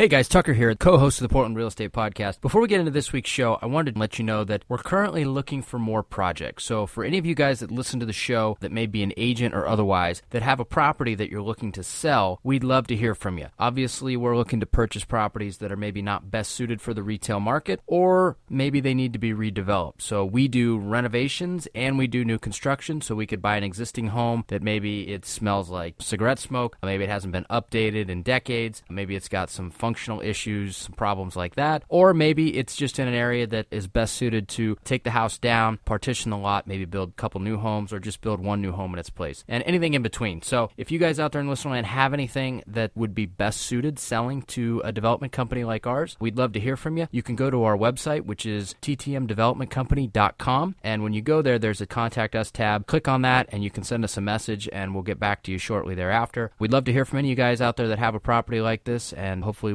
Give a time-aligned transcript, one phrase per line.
[0.00, 2.40] Hey guys, Tucker here, co host of the Portland Real Estate Podcast.
[2.40, 4.78] Before we get into this week's show, I wanted to let you know that we're
[4.78, 6.64] currently looking for more projects.
[6.64, 9.12] So, for any of you guys that listen to the show that may be an
[9.18, 12.96] agent or otherwise that have a property that you're looking to sell, we'd love to
[12.96, 13.48] hear from you.
[13.58, 17.38] Obviously, we're looking to purchase properties that are maybe not best suited for the retail
[17.38, 20.00] market or maybe they need to be redeveloped.
[20.00, 23.02] So, we do renovations and we do new construction.
[23.02, 27.04] So, we could buy an existing home that maybe it smells like cigarette smoke, maybe
[27.04, 31.56] it hasn't been updated in decades, maybe it's got some functional issues, some problems like
[31.56, 31.82] that.
[31.88, 35.36] Or maybe it's just in an area that is best suited to take the house
[35.36, 38.70] down, partition the lot, maybe build a couple new homes, or just build one new
[38.70, 40.42] home in its place, and anything in between.
[40.42, 43.62] So if you guys out there in listener land have anything that would be best
[43.62, 47.08] suited selling to a development company like ours, we'd love to hear from you.
[47.10, 50.76] You can go to our website, which is ttmdevelopmentcompany.com.
[50.84, 52.86] And when you go there, there's a contact us tab.
[52.86, 55.50] Click on that, and you can send us a message, and we'll get back to
[55.50, 56.52] you shortly thereafter.
[56.60, 58.60] We'd love to hear from any of you guys out there that have a property
[58.60, 59.74] like this, and hopefully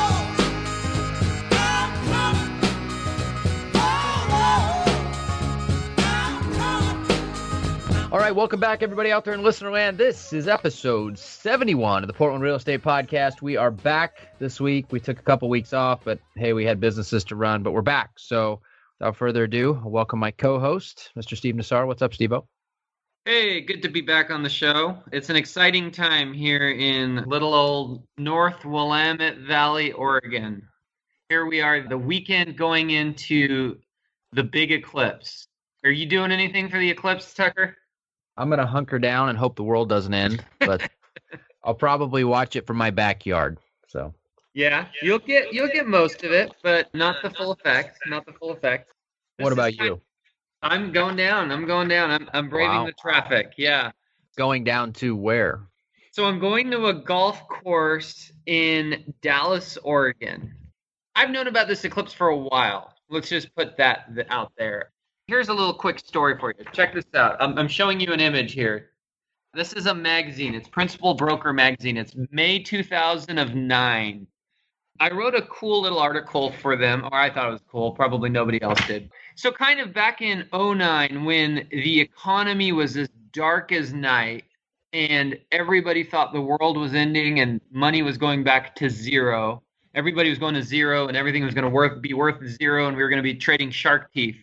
[8.11, 9.97] All right, welcome back, everybody out there in listener land.
[9.97, 13.41] This is episode 71 of the Portland Real Estate Podcast.
[13.41, 14.87] We are back this week.
[14.91, 17.81] We took a couple weeks off, but hey, we had businesses to run, but we're
[17.81, 18.09] back.
[18.17, 18.59] So
[18.99, 21.37] without further ado, I'll welcome my co host, Mr.
[21.37, 21.87] Steve Nassar.
[21.87, 22.33] What's up, Steve?
[23.23, 24.97] Hey, good to be back on the show.
[25.13, 30.67] It's an exciting time here in little old North Willamette Valley, Oregon.
[31.29, 33.77] Here we are, the weekend going into
[34.33, 35.47] the big eclipse.
[35.85, 37.77] Are you doing anything for the eclipse, Tucker?
[38.37, 40.89] I'm gonna hunker down and hope the world doesn't end, but
[41.63, 43.57] I'll probably watch it from my backyard.
[43.87, 44.13] So
[44.53, 47.99] yeah, you'll get you'll get most of it, but not the full effect.
[48.07, 48.91] Not the full effect.
[49.37, 50.01] This what about you?
[50.61, 51.51] I'm going down.
[51.51, 52.11] I'm going down.
[52.11, 52.85] I'm I'm braving wow.
[52.85, 53.53] the traffic.
[53.57, 53.91] Yeah.
[54.37, 55.61] Going down to where?
[56.11, 60.53] So I'm going to a golf course in Dallas, Oregon.
[61.15, 62.93] I've known about this eclipse for a while.
[63.09, 64.91] Let's just put that out there
[65.27, 66.65] here's a little quick story for you.
[66.73, 67.37] Check this out.
[67.39, 68.89] I'm, I'm showing you an image here.
[69.53, 70.55] This is a magazine.
[70.55, 71.97] It's Principal Broker Magazine.
[71.97, 74.27] It's May 2009.
[74.99, 77.91] I wrote a cool little article for them, or I thought it was cool.
[77.91, 79.09] Probably nobody else did.
[79.35, 84.43] So, kind of back in 09, when the economy was as dark as night
[84.93, 89.63] and everybody thought the world was ending and money was going back to zero,
[89.95, 92.95] everybody was going to zero and everything was going to worth, be worth zero, and
[92.95, 94.37] we were going to be trading shark teeth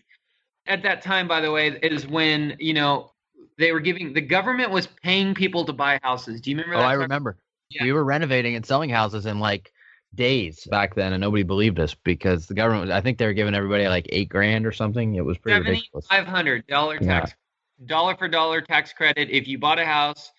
[0.69, 3.11] at that time, by the way, is when you know
[3.59, 6.41] they were giving the government was paying people to buy houses.
[6.41, 6.77] Do you remember?
[6.77, 7.37] Oh, I remember.
[7.71, 7.85] Yeah.
[7.85, 9.73] We were renovating and selling houses in like
[10.15, 12.89] days back then, and nobody believed us because the government.
[12.89, 15.15] Was, I think they were giving everybody like eight grand or something.
[15.15, 16.07] It was pretty ridiculous.
[16.07, 17.35] Five hundred dollar tax,
[17.81, 17.87] yeah.
[17.87, 19.31] dollar for dollar tax credit.
[19.31, 20.31] If you bought a house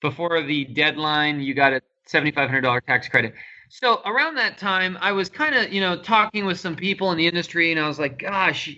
[0.00, 3.34] before the deadline, you got a seventy five hundred dollar tax credit.
[3.68, 7.18] So around that time, I was kind of you know talking with some people in
[7.18, 8.76] the industry, and I was like, gosh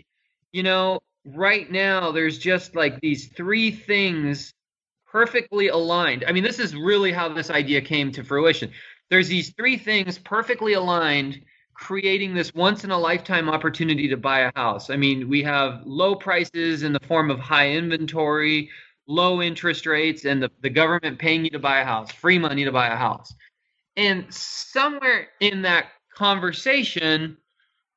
[0.55, 4.55] you know, right now there's just like these three things
[5.11, 6.25] perfectly aligned.
[6.29, 8.71] I mean, this is really how this idea came to fruition.
[9.11, 11.43] There's these three things perfectly aligned
[11.75, 14.91] creating this once in a lifetime opportunity to buy a house.
[14.91, 18.71] I mean, we have low prices in the form of high inventory,
[19.09, 22.65] low interest rates, and the, the government paying you to buy a house, free money
[22.65, 23.35] to buy a house.
[23.97, 27.39] And somewhere in that conversation,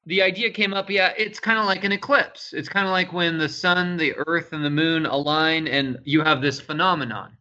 [0.07, 2.53] the idea came up yeah it's kind of like an eclipse.
[2.53, 6.21] It's kind of like when the sun the earth and the moon align and you
[6.21, 7.37] have this phenomenon.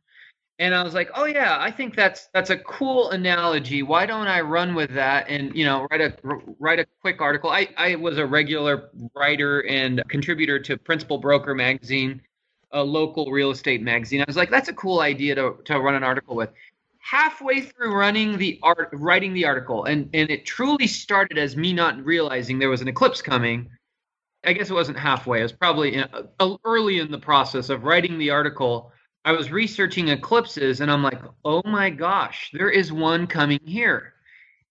[0.59, 3.83] And i was like oh yeah i think that's that's a cool analogy.
[3.83, 6.17] Why don't i run with that and you know write a
[6.59, 7.51] write a quick article?
[7.51, 12.21] I i was a regular writer and contributor to principal broker magazine
[12.73, 14.21] a local real estate magazine.
[14.21, 16.51] I was like that's a cool idea to to run an article with
[17.09, 21.73] halfway through running the art writing the article and and it truly started as me
[21.73, 23.69] not realizing there was an eclipse coming.
[24.45, 25.41] I guess it wasn't halfway.
[25.41, 26.05] It was probably in,
[26.41, 28.93] uh, early in the process of writing the article.
[29.25, 34.15] I was researching eclipses and i'm like oh my gosh there is one coming here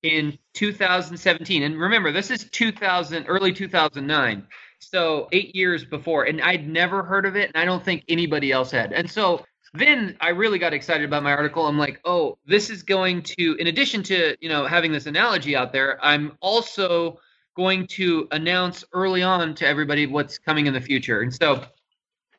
[0.03, 4.47] in 2017 and remember this is 2000 early 2009
[4.79, 8.51] so eight years before and i'd never heard of it and i don't think anybody
[8.53, 8.93] else had.
[8.93, 9.43] And so
[9.77, 11.65] then I really got excited about my article.
[11.67, 15.55] I'm like, oh, this is going to, in addition to you know having this analogy
[15.55, 17.19] out there, I'm also
[17.55, 21.21] going to announce early on to everybody what's coming in the future.
[21.21, 21.63] And so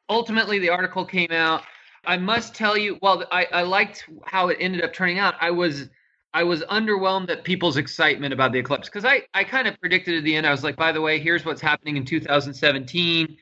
[0.08, 1.62] ultimately, the article came out.
[2.04, 5.34] I must tell you, well, I, I liked how it ended up turning out.
[5.40, 5.88] I was
[6.36, 10.18] I was underwhelmed at people's excitement about the eclipse because I, I kind of predicted
[10.18, 10.46] at the end.
[10.46, 13.38] I was like, by the way, here's what's happening in 2017.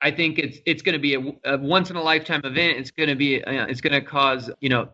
[0.00, 2.78] I think it's it's going to be a, a, once in a lifetime event.
[2.78, 4.88] It's going to be uh, it's going to cause you know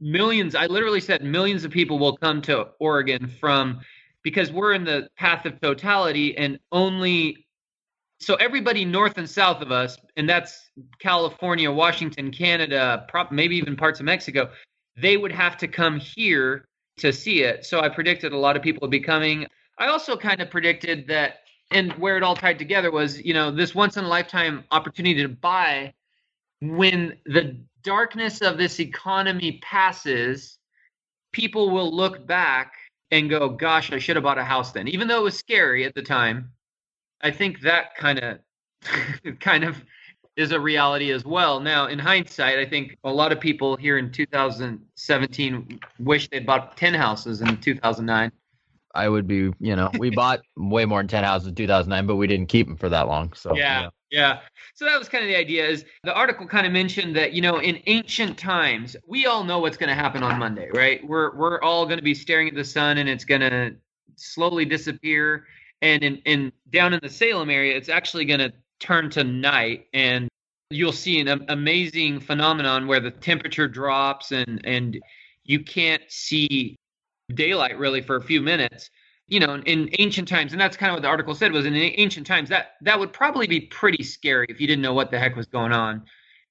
[0.00, 0.54] millions.
[0.54, 3.80] I literally said millions of people will come to Oregon from
[4.22, 7.46] because we're in the path of totality and only
[8.18, 14.00] so everybody north and south of us, and that's California, Washington, Canada, maybe even parts
[14.00, 14.50] of Mexico.
[14.96, 16.66] They would have to come here
[16.98, 17.66] to see it.
[17.66, 19.46] So I predicted a lot of people would be coming.
[19.78, 21.40] I also kind of predicted that
[21.70, 25.22] and where it all tied together was you know this once in a lifetime opportunity
[25.22, 25.92] to buy
[26.60, 30.58] when the darkness of this economy passes
[31.32, 32.72] people will look back
[33.10, 34.88] and go gosh i should have bought a house then.
[34.88, 36.50] Even though it was scary at the time
[37.22, 38.38] i think that kind of
[39.40, 39.82] kind of
[40.36, 41.60] is a reality as well.
[41.60, 46.76] Now in hindsight i think a lot of people here in 2017 wish they'd bought
[46.76, 48.30] 10 houses in 2009
[48.96, 52.16] I would be, you know, we bought way more than 10 houses in 2009, but
[52.16, 53.32] we didn't keep them for that long.
[53.34, 53.78] So, yeah.
[53.78, 53.90] You know.
[54.10, 54.40] Yeah.
[54.74, 57.42] So that was kind of the idea is the article kind of mentioned that, you
[57.42, 61.06] know, in ancient times, we all know what's going to happen on Monday, right?
[61.06, 63.74] We're, we're all going to be staring at the sun and it's going to
[64.14, 65.46] slowly disappear.
[65.82, 69.86] And in, in down in the Salem area, it's actually going to turn to night
[69.92, 70.28] and
[70.70, 75.00] you'll see an amazing phenomenon where the temperature drops and, and
[75.44, 76.76] you can't see
[77.34, 78.90] daylight really for a few minutes
[79.28, 81.74] you know in ancient times and that's kind of what the article said was in
[81.74, 85.18] ancient times that that would probably be pretty scary if you didn't know what the
[85.18, 86.04] heck was going on.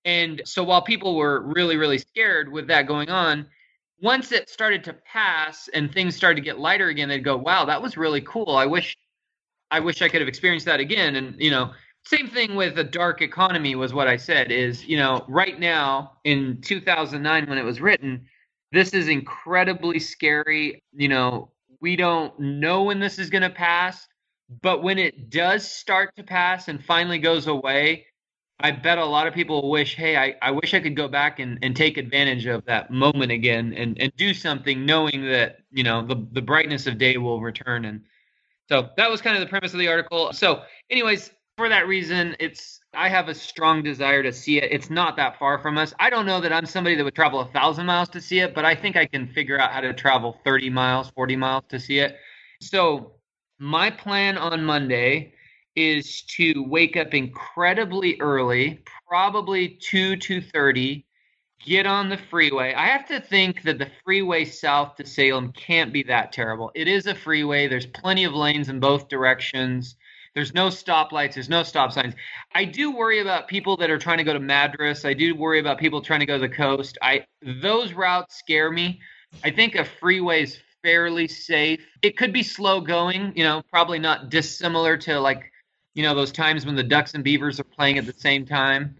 [0.03, 3.47] And so while people were really really scared with that going on
[4.01, 7.65] once it started to pass and things started to get lighter again they'd go wow
[7.65, 8.55] that was really cool.
[8.55, 8.97] I wish
[9.71, 11.15] i wish i could have experienced that again.
[11.15, 11.71] And you know
[12.05, 16.17] same thing with the dark economy was what i said is you know right now
[16.25, 18.27] in 2009 when it was written
[18.75, 20.83] this is incredibly scary.
[20.93, 21.51] You know,
[21.81, 24.07] we don't know when this is going to pass,
[24.61, 28.05] but when it does start to pass and finally goes away,
[28.59, 31.39] I bet a lot of people wish, hey, I, I wish I could go back
[31.39, 35.83] and, and take advantage of that moment again and, and do something knowing that, you
[35.83, 37.85] know, the, the brightness of day will return.
[37.85, 38.01] And
[38.69, 40.31] so that was kind of the premise of the article.
[40.31, 44.71] So, anyways, for that reason, it's I have a strong desire to see it.
[44.71, 45.93] It's not that far from us.
[45.99, 48.55] I don't know that I'm somebody that would travel a thousand miles to see it,
[48.55, 51.79] but I think I can figure out how to travel 30 miles, 40 miles to
[51.79, 52.17] see it.
[52.61, 53.13] So
[53.59, 55.33] my plan on Monday
[55.75, 61.05] is to wake up incredibly early, probably two two thirty,
[61.65, 62.73] get on the freeway.
[62.73, 66.71] I have to think that the freeway south to Salem can't be that terrible.
[66.75, 67.67] It is a freeway.
[67.67, 69.95] There's plenty of lanes in both directions.
[70.35, 71.35] There's no stoplights.
[71.35, 72.13] There's no stop signs.
[72.53, 75.05] I do worry about people that are trying to go to Madras.
[75.05, 76.97] I do worry about people trying to go to the coast.
[77.01, 78.99] I those routes scare me.
[79.45, 81.85] I think a freeway is fairly safe.
[82.01, 83.31] It could be slow going.
[83.33, 85.51] You know, probably not dissimilar to like
[85.93, 88.97] you know those times when the Ducks and Beavers are playing at the same time.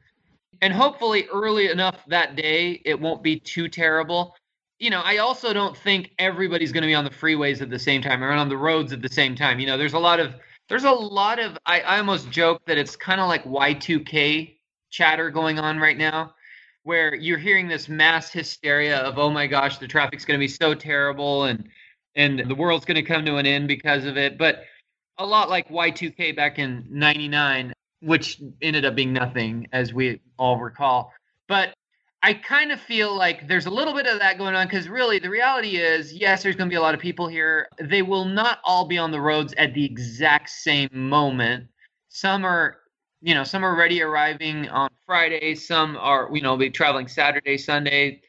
[0.62, 4.36] And hopefully early enough that day it won't be too terrible
[4.78, 7.80] you know, I also don't think everybody's going to be on the freeways at the
[7.80, 9.58] same time or on the roads at the same time.
[9.58, 10.36] You know, there's a lot of
[10.70, 14.56] there's a lot of I, I almost joke that it's kind of like Y2K
[14.90, 16.34] chatter going on right now
[16.84, 20.48] where you're hearing this mass hysteria of oh my gosh the traffic's going to be
[20.48, 21.68] so terrible and
[22.16, 24.38] and the world's going to come to an end because of it.
[24.38, 24.64] But
[25.18, 30.58] a lot like Y2K back in 99 which ended up being nothing as we all
[30.58, 31.12] recall.
[31.48, 31.74] But
[32.26, 35.20] I kind of feel like there's a little bit of that going on because really
[35.20, 37.68] the reality is, yes, there's going to be a lot of people here.
[37.80, 41.68] They will not all be on the roads at the exact same moment.
[42.10, 42.78] Some are,
[43.22, 45.54] you know, some are already arriving on Friday.
[45.54, 48.22] Some are, you know, be traveling Saturday, Sunday,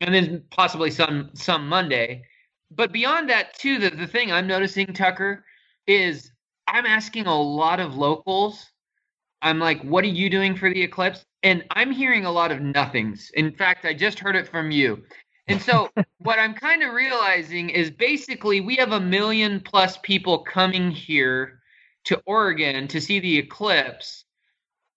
[0.00, 2.24] and then possibly some some Monday.
[2.72, 5.44] But beyond that, too, the, the thing I'm noticing, Tucker,
[5.86, 6.32] is
[6.66, 8.66] I'm asking a lot of locals.
[9.40, 11.24] I'm like, what are you doing for the eclipse?
[11.46, 13.30] And I'm hearing a lot of nothings.
[13.34, 15.04] In fact, I just heard it from you.
[15.46, 15.88] And so,
[16.18, 21.60] what I'm kind of realizing is basically we have a million plus people coming here
[22.06, 24.24] to Oregon to see the eclipse,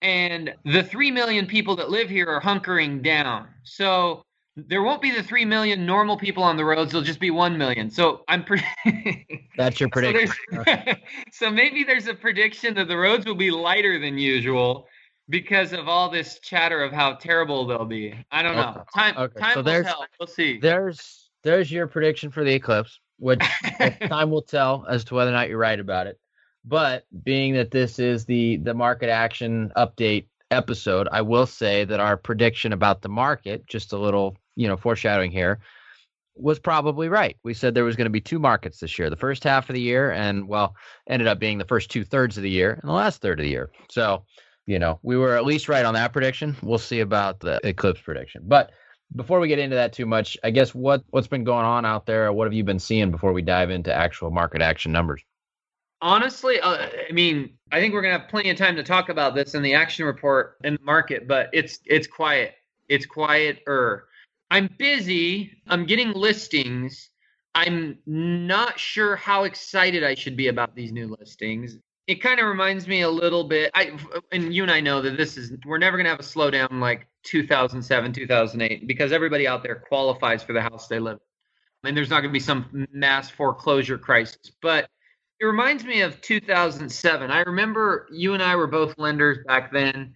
[0.02, 3.48] and the 3 million people that live here are hunkering down.
[3.64, 4.24] So,
[4.56, 7.60] there won't be the 3 million normal people on the roads, there'll just be 1
[7.60, 7.92] million.
[7.92, 8.66] So, I'm pretty.
[9.56, 10.36] That's your prediction.
[10.52, 10.64] so,
[11.32, 14.88] so, maybe there's a prediction that the roads will be lighter than usual
[15.30, 18.14] because of all this chatter of how terrible they'll be.
[18.32, 18.84] I don't know.
[18.94, 19.40] Time okay.
[19.40, 20.06] time so will tell.
[20.20, 20.60] We'll see.
[20.60, 23.42] There's there's your prediction for the eclipse, which
[24.08, 26.20] time will tell as to whether or not you're right about it.
[26.66, 32.00] But being that this is the the market action update episode, I will say that
[32.00, 35.60] our prediction about the market, just a little, you know, foreshadowing here,
[36.36, 37.38] was probably right.
[37.44, 39.76] We said there was going to be two markets this year, the first half of
[39.76, 40.76] the year, and well,
[41.08, 43.44] ended up being the first two thirds of the year and the last third of
[43.44, 43.70] the year.
[43.90, 44.24] So,
[44.70, 46.56] you know, we were at least right on that prediction.
[46.62, 48.44] We'll see about the eclipse prediction.
[48.46, 48.72] But
[49.16, 52.06] before we get into that too much, I guess what what's been going on out
[52.06, 52.32] there?
[52.32, 55.24] What have you been seeing before we dive into actual market action numbers?
[56.02, 59.34] Honestly, uh, I mean, I think we're gonna have plenty of time to talk about
[59.34, 62.54] this in the action report in the market, but it's it's quiet.
[62.90, 64.06] It's quieter.
[64.52, 65.52] I'm busy.
[65.68, 67.10] I'm getting listings.
[67.56, 71.80] I'm not sure how excited I should be about these new listings.
[72.10, 73.70] It kind of reminds me a little bit.
[73.76, 73.92] I
[74.32, 77.08] and you and I know that this is we're never gonna have a slowdown like
[77.22, 81.20] 2007, 2008 because everybody out there qualifies for the house they live.
[81.84, 81.90] in.
[81.90, 84.90] And there's not gonna be some mass foreclosure crisis, but
[85.40, 87.30] it reminds me of 2007.
[87.30, 90.16] I remember you and I were both lenders back then.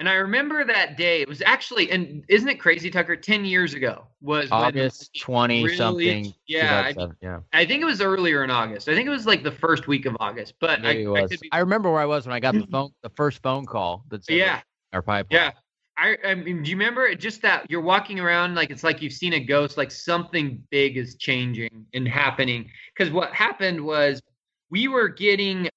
[0.00, 1.20] And I remember that day.
[1.20, 3.16] It was actually, and isn't it crazy, Tucker?
[3.16, 6.34] Ten years ago was August twenty really, something.
[6.46, 7.40] Yeah, I, yeah.
[7.52, 8.88] I think it was earlier in August.
[8.88, 10.54] I think it was like the first week of August.
[10.58, 11.38] But I, I, be...
[11.52, 14.24] I, remember where I was when I got the phone, the first phone call that
[14.24, 14.62] said yeah,
[14.94, 15.38] our pipeline.
[15.38, 15.52] Yeah,
[15.98, 19.12] I, I mean, do you remember just that you're walking around like it's like you've
[19.12, 22.70] seen a ghost, like something big is changing and happening?
[22.96, 24.22] Because what happened was
[24.70, 25.68] we were getting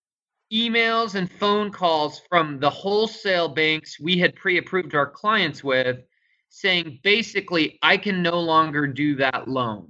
[0.51, 5.99] emails and phone calls from the wholesale banks we had pre-approved our clients with
[6.49, 9.89] saying basically i can no longer do that loan.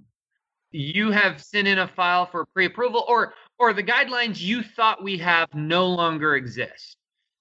[0.71, 5.17] You have sent in a file for pre-approval or or the guidelines you thought we
[5.17, 6.97] have no longer exist.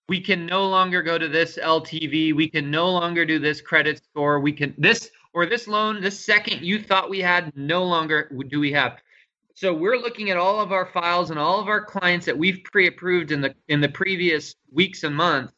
[0.08, 4.02] We can no longer go to this ltv we can no longer do this credit
[4.04, 4.40] score.
[4.40, 8.60] We can this or this loan this second you thought we had no longer do
[8.60, 8.98] we have
[9.62, 12.64] so we're looking at all of our files and all of our clients that we've
[12.64, 15.54] pre-approved in the in the previous weeks and months.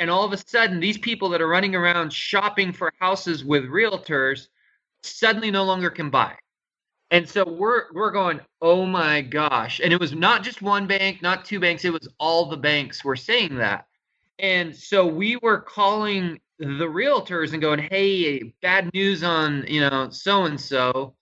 [0.00, 3.62] And all of a sudden these people that are running around shopping for houses with
[3.62, 4.48] realtors
[5.04, 6.34] suddenly no longer can buy.
[7.12, 9.78] And so we're we're going oh my gosh.
[9.78, 13.04] And it was not just one bank not two banks it was all the banks
[13.04, 13.86] were saying that.
[14.40, 20.08] And so we were calling the realtors and going hey bad news on you know
[20.10, 21.14] so and so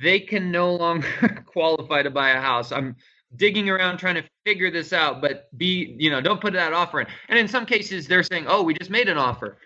[0.00, 1.08] they can no longer
[1.46, 2.72] qualify to buy a house.
[2.72, 2.96] I'm
[3.36, 7.02] digging around trying to figure this out, but be, you know, don't put that offer
[7.02, 7.06] in.
[7.28, 9.58] And in some cases, they're saying, oh, we just made an offer.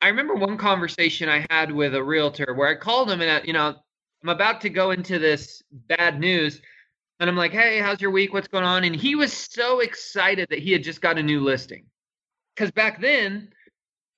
[0.00, 3.40] I remember one conversation I had with a realtor where I called him and, uh,
[3.44, 3.74] you know,
[4.22, 6.60] I'm about to go into this bad news.
[7.20, 8.32] And I'm like, hey, how's your week?
[8.32, 8.84] What's going on?
[8.84, 11.84] And he was so excited that he had just got a new listing.
[12.54, 13.48] Because back then,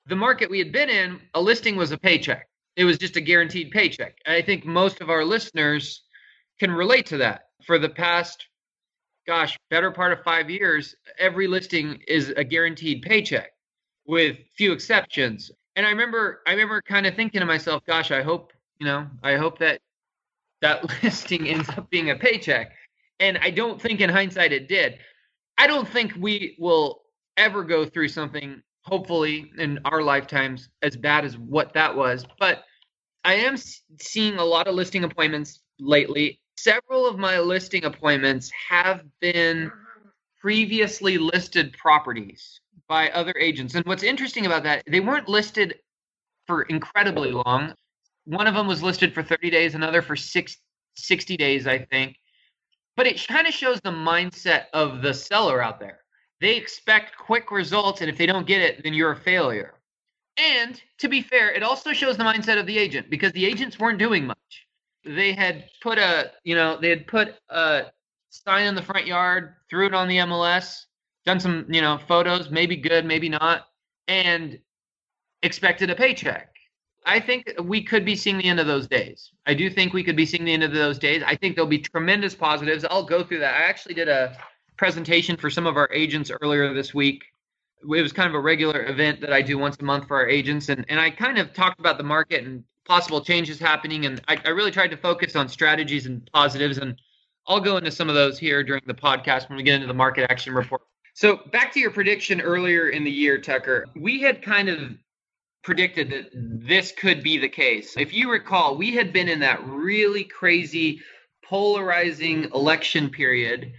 [0.07, 3.21] the market we had been in, a listing was a paycheck it was just a
[3.21, 4.19] guaranteed paycheck.
[4.27, 6.03] I think most of our listeners
[6.61, 7.49] can relate to that.
[7.65, 8.47] For the past,
[9.27, 13.53] gosh, better part of five years, every listing is a guaranteed paycheck
[14.07, 15.51] with few exceptions.
[15.75, 19.07] And I remember, I remember kind of thinking to myself, gosh, I hope, you know,
[19.23, 19.81] I hope that
[20.61, 22.73] that listing ends up being a paycheck.
[23.21, 24.99] And I don't think in hindsight it did.
[25.59, 27.03] I don't think we will
[27.37, 32.25] ever go through something hopefully in our lifetimes as bad as what that was.
[32.39, 32.65] But
[33.25, 33.57] I am
[34.01, 36.41] seeing a lot of listing appointments lately.
[36.57, 39.71] Several of my listing appointments have been
[40.41, 43.75] previously listed properties by other agents.
[43.75, 45.75] And what's interesting about that, they weren't listed
[46.47, 47.75] for incredibly long.
[48.25, 50.57] One of them was listed for 30 days, another for six,
[50.95, 52.17] 60 days, I think.
[52.97, 56.01] But it kind of shows the mindset of the seller out there
[56.41, 59.75] they expect quick results, and if they don't get it, then you're a failure.
[60.37, 63.79] And to be fair, it also shows the mindset of the agent because the agents
[63.79, 64.67] weren't doing much.
[65.05, 67.87] They had put a, you know, they had put a
[68.31, 70.85] sign in the front yard, threw it on the MLS,
[71.25, 73.69] done some, you know, photos, maybe good, maybe not,
[74.09, 74.59] and
[75.43, 76.53] expected a paycheck.
[77.07, 79.31] I think we could be seeing the end of those days.
[79.47, 81.23] I do think we could be seeing the end of those days.
[81.25, 82.85] I think there'll be tremendous positives.
[82.91, 83.55] I'll go through that.
[83.55, 84.37] I actually did a
[84.77, 87.25] presentation for some of our agents earlier this week.
[87.83, 90.29] It was kind of a regular event that I do once a month for our
[90.29, 94.21] agents, and, and I kind of talked about the market and possible changes happening, and
[94.29, 97.01] I, I really tried to focus on strategies and positives, and
[97.47, 99.95] I'll go into some of those here during the podcast when we get into the
[99.95, 100.83] market action report.
[101.15, 104.79] So back to your prediction earlier in the year, Tucker, we had kind of
[105.63, 107.97] predicted that this could be the case.
[107.97, 111.01] If you recall, we had been in that really crazy
[111.43, 113.73] polarizing election period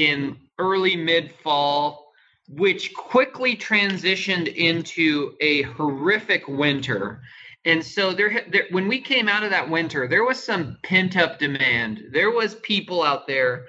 [0.00, 2.12] in early mid fall,
[2.48, 7.22] which quickly transitioned into a horrific winter.
[7.66, 11.16] And so there, there, when we came out of that winter, there was some pent
[11.16, 12.04] up demand.
[12.12, 13.66] There was people out there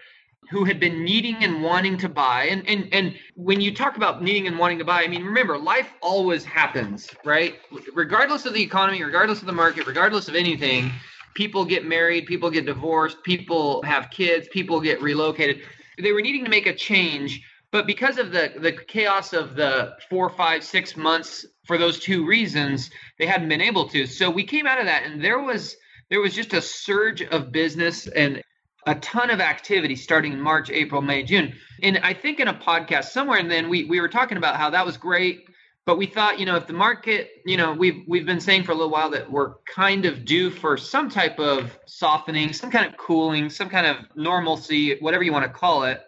[0.49, 2.45] who had been needing and wanting to buy.
[2.45, 5.57] And and and when you talk about needing and wanting to buy, I mean, remember,
[5.57, 7.55] life always happens, right?
[7.93, 10.91] Regardless of the economy, regardless of the market, regardless of anything,
[11.33, 15.61] people get married, people get divorced, people have kids, people get relocated.
[16.01, 17.41] They were needing to make a change,
[17.71, 22.25] but because of the the chaos of the four, five, six months for those two
[22.25, 24.05] reasons, they hadn't been able to.
[24.05, 25.75] So we came out of that, and there was
[26.09, 28.41] there was just a surge of business and
[28.87, 31.53] a ton of activity starting in March, April, May, June.
[31.83, 34.69] And I think in a podcast somewhere and then we we were talking about how
[34.71, 35.45] that was great,
[35.85, 38.71] but we thought, you know, if the market, you know, we've we've been saying for
[38.71, 42.85] a little while that we're kind of due for some type of softening, some kind
[42.85, 46.01] of cooling, some kind of normalcy, whatever you want to call it.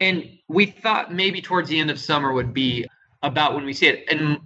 [0.00, 2.86] And we thought maybe towards the end of summer would be
[3.22, 4.04] about when we see it.
[4.10, 4.38] And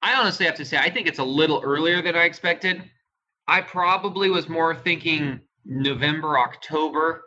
[0.00, 2.82] I honestly have to say I think it's a little earlier than I expected.
[3.48, 7.24] I probably was more thinking November, October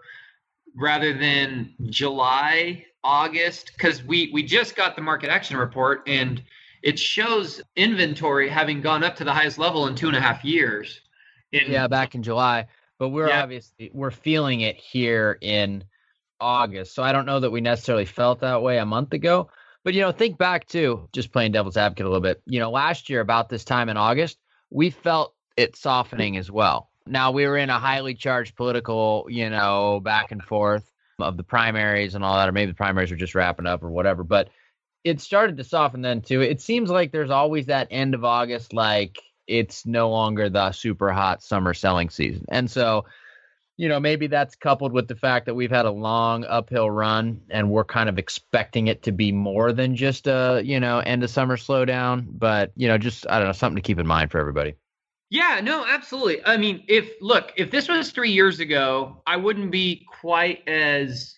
[0.76, 6.42] rather than July, August, because we we just got the market action report and
[6.88, 10.46] it shows inventory having gone up to the highest level in two and a half
[10.46, 11.02] years.
[11.52, 12.68] In, yeah, back in July,
[12.98, 13.44] but we're yeah.
[13.44, 15.84] obviously we're feeling it here in
[16.40, 16.96] August.
[16.96, 19.50] So I don't know that we necessarily felt that way a month ago.
[19.84, 22.42] But you know, think back to just playing devil's advocate a little bit.
[22.46, 24.38] You know, last year about this time in August,
[24.70, 26.90] we felt it softening as well.
[27.06, 30.90] Now we were in a highly charged political, you know, back and forth
[31.20, 33.90] of the primaries and all that, or maybe the primaries were just wrapping up or
[33.90, 34.24] whatever.
[34.24, 34.48] But
[35.04, 36.42] it started to soften then too.
[36.42, 41.12] It seems like there's always that end of August, like it's no longer the super
[41.12, 42.46] hot summer selling season.
[42.50, 43.06] And so,
[43.78, 47.42] you know, maybe that's coupled with the fact that we've had a long uphill run
[47.50, 51.24] and we're kind of expecting it to be more than just a, you know, end
[51.24, 52.26] of summer slowdown.
[52.28, 54.76] But, you know, just, I don't know, something to keep in mind for everybody.
[55.30, 56.44] Yeah, no, absolutely.
[56.46, 61.37] I mean, if look, if this was three years ago, I wouldn't be quite as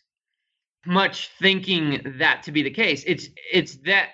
[0.85, 3.03] much thinking that to be the case.
[3.05, 4.09] It's it's that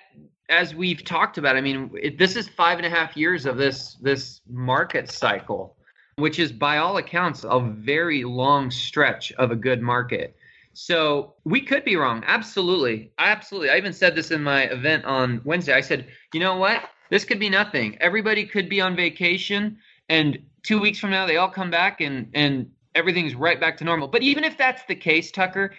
[0.48, 1.56] as we've talked about.
[1.56, 5.76] I mean, it, this is five and a half years of this this market cycle,
[6.16, 10.36] which is by all accounts a very long stretch of a good market.
[10.72, 12.22] So we could be wrong.
[12.26, 13.70] Absolutely, absolutely.
[13.70, 15.72] I even said this in my event on Wednesday.
[15.72, 16.82] I said, you know what?
[17.08, 17.96] This could be nothing.
[18.00, 22.28] Everybody could be on vacation, and two weeks from now they all come back and
[22.34, 24.08] and everything's right back to normal.
[24.08, 25.74] But even if that's the case, Tucker,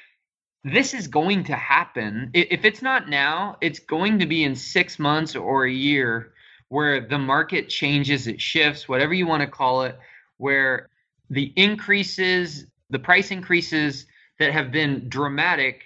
[0.64, 2.32] this is going to happen.
[2.34, 6.34] If it's not now, it's going to be in six months or a year
[6.70, 9.98] where the market changes, it shifts, whatever you want to call it,
[10.38, 10.90] where
[11.30, 14.06] the increases, the price increases
[14.40, 15.84] that have been dramatic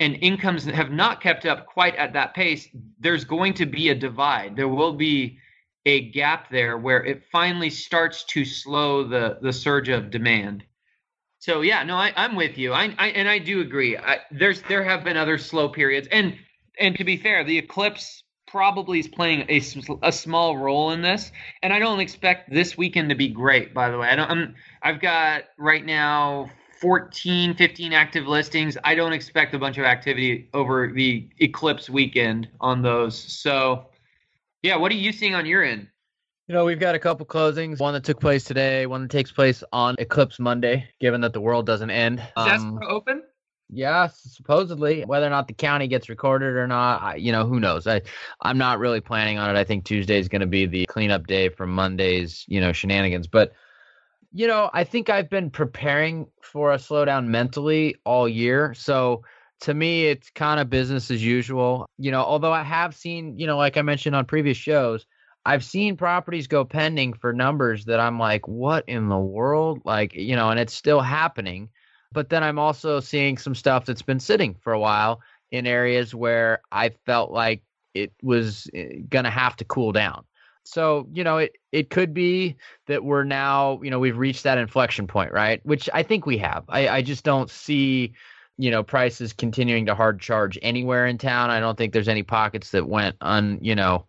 [0.00, 3.90] and incomes that have not kept up quite at that pace, there's going to be
[3.90, 4.56] a divide.
[4.56, 5.38] There will be
[5.86, 10.64] a gap there where it finally starts to slow the the surge of demand.
[11.44, 12.72] So yeah, no, I, am with you.
[12.72, 13.98] I, I, and I do agree.
[13.98, 16.34] I, there's there have been other slow periods, and
[16.80, 19.60] and to be fair, the eclipse probably is playing a,
[20.02, 21.32] a small role in this.
[21.62, 23.74] And I don't expect this weekend to be great.
[23.74, 24.30] By the way, I don't.
[24.30, 28.78] I'm, I've got right now 14, 15 active listings.
[28.82, 33.18] I don't expect a bunch of activity over the eclipse weekend on those.
[33.18, 33.88] So,
[34.62, 35.88] yeah, what are you seeing on your end?
[36.46, 37.80] You know, we've got a couple closings.
[37.80, 41.40] One that took place today, one that takes place on Eclipse Monday, given that the
[41.40, 42.20] world doesn't end.
[42.20, 43.22] Is um, open?
[43.70, 45.04] Yeah, supposedly.
[45.04, 47.86] Whether or not the county gets recorded or not, I, you know, who knows?
[47.86, 48.02] I,
[48.42, 49.58] I'm not really planning on it.
[49.58, 53.26] I think Tuesday is going to be the cleanup day from Monday's, you know, shenanigans.
[53.26, 53.52] But
[54.34, 58.74] you know, I think I've been preparing for a slowdown mentally all year.
[58.74, 59.22] So
[59.60, 61.88] to me, it's kind of business as usual.
[61.98, 65.06] You know, although I have seen, you know, like I mentioned on previous shows,
[65.46, 69.82] I've seen properties go pending for numbers that I'm like, what in the world?
[69.84, 71.68] Like, you know, and it's still happening.
[72.12, 76.14] But then I'm also seeing some stuff that's been sitting for a while in areas
[76.14, 77.62] where I felt like
[77.94, 80.24] it was eh, going to have to cool down
[80.64, 84.58] so you know it it could be that we're now you know we've reached that
[84.58, 88.12] inflection point right which i think we have i i just don't see
[88.56, 92.22] you know prices continuing to hard charge anywhere in town i don't think there's any
[92.22, 94.06] pockets that went un you know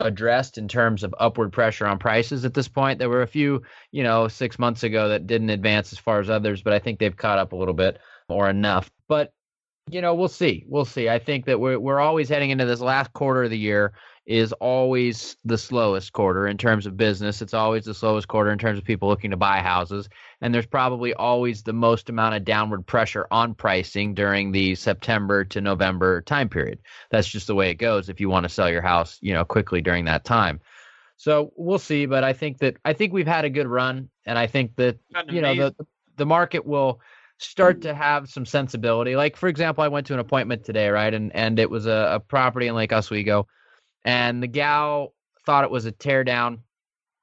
[0.00, 2.98] unaddressed in terms of upward pressure on prices at this point.
[2.98, 6.28] There were a few you know six months ago that didn't advance as far as
[6.28, 8.90] others but i think they've caught up a little bit or enough.
[9.08, 9.32] But
[9.90, 10.64] you know we'll see.
[10.66, 11.08] We'll see.
[11.08, 13.92] I think that we're, we're always heading into this last quarter of the year
[14.26, 17.42] is always the slowest quarter in terms of business.
[17.42, 20.08] It's always the slowest quarter in terms of people looking to buy houses.
[20.40, 25.44] And there's probably always the most amount of downward pressure on pricing during the September
[25.46, 26.78] to November time period.
[27.10, 29.44] That's just the way it goes if you want to sell your house, you know,
[29.44, 30.60] quickly during that time.
[31.16, 34.38] So we'll see, but I think that I think we've had a good run and
[34.38, 34.98] I think that
[35.30, 37.00] you know the the market will
[37.38, 39.16] start to have some sensibility.
[39.16, 41.12] Like for example, I went to an appointment today, right?
[41.12, 43.46] And and it was a, a property in Lake Oswego,
[44.04, 45.14] and the gal
[45.46, 46.60] thought it was a teardown.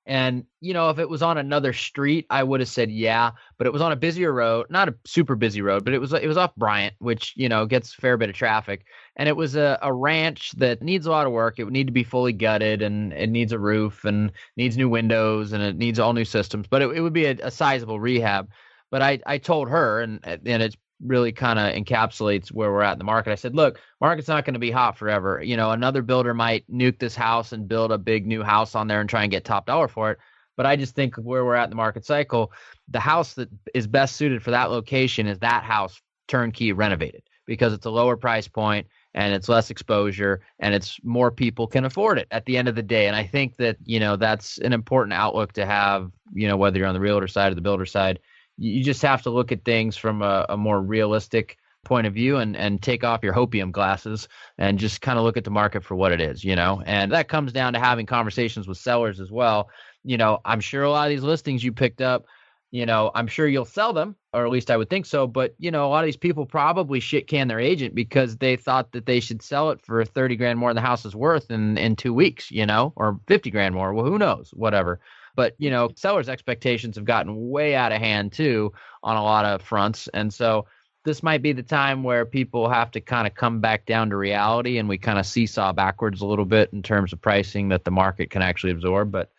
[0.05, 3.31] And you know, if it was on another street, I would have said yeah.
[3.57, 6.11] But it was on a busier road, not a super busy road, but it was
[6.11, 8.83] it was off Bryant, which you know gets a fair bit of traffic.
[9.15, 11.59] And it was a, a ranch that needs a lot of work.
[11.59, 14.89] It would need to be fully gutted, and it needs a roof, and needs new
[14.89, 16.65] windows, and it needs all new systems.
[16.67, 18.49] But it, it would be a, a sizable rehab.
[18.89, 22.93] But I I told her, and and it's really kind of encapsulates where we're at
[22.93, 23.31] in the market.
[23.31, 25.41] I said, look, market's not going to be hot forever.
[25.41, 28.87] You know, another builder might nuke this house and build a big new house on
[28.87, 30.19] there and try and get top dollar for it.
[30.57, 32.51] But I just think where we're at in the market cycle,
[32.89, 37.73] the house that is best suited for that location is that house turnkey renovated because
[37.73, 42.17] it's a lower price point and it's less exposure and it's more people can afford
[42.17, 43.07] it at the end of the day.
[43.07, 46.77] And I think that, you know, that's an important outlook to have, you know, whether
[46.77, 48.19] you're on the realtor side or the builder side
[48.61, 52.37] you just have to look at things from a, a more realistic point of view
[52.37, 54.27] and and take off your hopium glasses
[54.59, 56.81] and just kind of look at the market for what it is you know?
[56.85, 59.69] And that comes down to having conversations with sellers as well.
[60.03, 62.25] You know i'm sure a lot of these listings you picked up
[62.71, 65.53] you know i'm sure you'll sell them or at least i would think so but
[65.59, 68.91] you know a lot of these people probably shit can their agent because they thought
[68.93, 71.77] that they should sell it for 30 grand more than the house is worth in
[71.77, 73.93] in two weeks you know or 50 grand more.
[73.93, 74.51] Well who knows?
[74.55, 74.99] Whatever
[75.35, 78.71] but you know, sellers' expectations have gotten way out of hand too
[79.03, 80.65] on a lot of fronts, and so
[81.03, 84.17] this might be the time where people have to kind of come back down to
[84.17, 87.83] reality, and we kind of seesaw backwards a little bit in terms of pricing that
[87.85, 89.11] the market can actually absorb.
[89.11, 89.31] But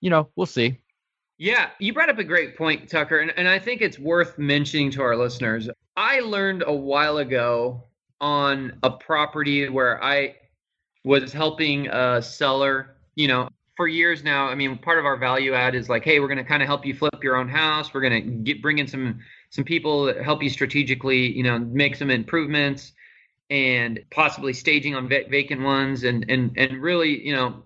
[0.00, 0.78] you know, we'll see.
[1.38, 4.90] Yeah, you brought up a great point, Tucker, and, and I think it's worth mentioning
[4.92, 5.68] to our listeners.
[5.96, 7.84] I learned a while ago
[8.20, 10.36] on a property where I
[11.04, 15.54] was helping a seller, you know, for years now, I mean, part of our value
[15.54, 17.92] add is like, hey, we're going to kind of help you flip your own house.
[17.92, 21.58] We're going to get bring in some some people that help you strategically, you know,
[21.58, 22.92] make some improvements
[23.50, 27.62] and possibly staging on vacant ones and and and really, you know,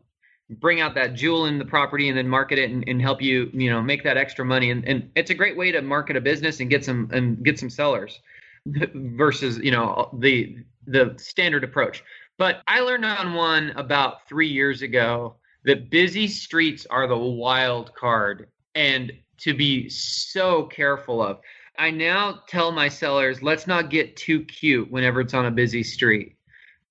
[0.51, 3.49] bring out that jewel in the property and then market it and, and help you,
[3.53, 4.73] you know, make that extra money.
[4.73, 7.59] And and it's a great way to market a business and get some and get
[7.59, 8.20] some sellers
[8.94, 10.57] versus, you know, the
[10.88, 12.03] the standard approach.
[12.37, 17.94] But I learned on one about three years ago that busy streets are the wild
[17.94, 21.40] card and to be so careful of.
[21.79, 25.83] I now tell my sellers, let's not get too cute whenever it's on a busy
[25.83, 26.37] street.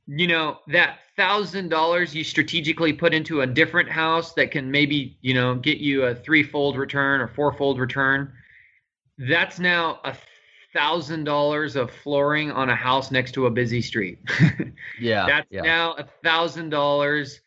[0.08, 5.18] You know, that thousand dollars you strategically put into a different house that can maybe,
[5.22, 8.34] you know, get you a threefold return or fourfold return.
[9.20, 10.16] That's now a
[10.74, 14.18] thousand dollars of flooring on a house next to a busy street.
[15.00, 15.28] yeah.
[15.28, 15.62] That's yeah.
[15.62, 17.42] now a thousand dollars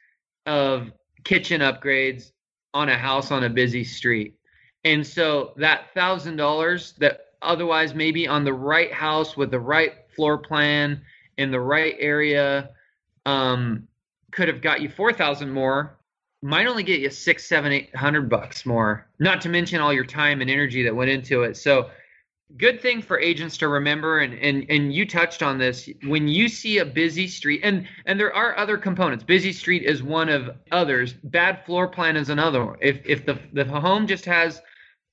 [0.47, 0.93] of
[1.25, 2.33] kitchen upgrades
[2.75, 4.35] on a house on a busy street.
[4.85, 9.93] And so that thousand dollars that otherwise maybe on the right house with the right
[10.15, 11.01] floor plan
[11.39, 12.71] in the right area
[13.27, 13.87] um,
[14.31, 15.99] could have got you four thousand more
[16.43, 19.07] might only get you six, seven, eight hundred bucks more.
[19.21, 21.57] Not to mention all your time and energy that went into it.
[21.57, 21.91] So
[22.57, 26.49] good thing for agents to remember and, and and you touched on this when you
[26.49, 29.25] see a busy street and and there are other components.
[29.25, 31.15] Busy street is one of others.
[31.25, 34.61] Bad floor plan is another if if the the home just has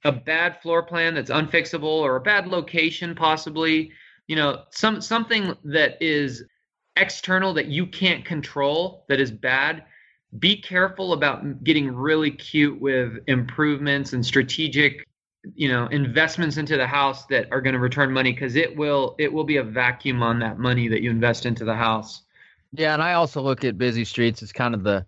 [0.03, 3.91] a bad floor plan that's unfixable or a bad location possibly
[4.27, 6.43] you know some something that is
[6.95, 9.83] external that you can't control that is bad
[10.37, 15.05] be careful about getting really cute with improvements and strategic
[15.55, 19.15] you know investments into the house that are going to return money because it will
[19.19, 22.23] it will be a vacuum on that money that you invest into the house.
[22.73, 25.05] Yeah and i also look at busy streets as kind of the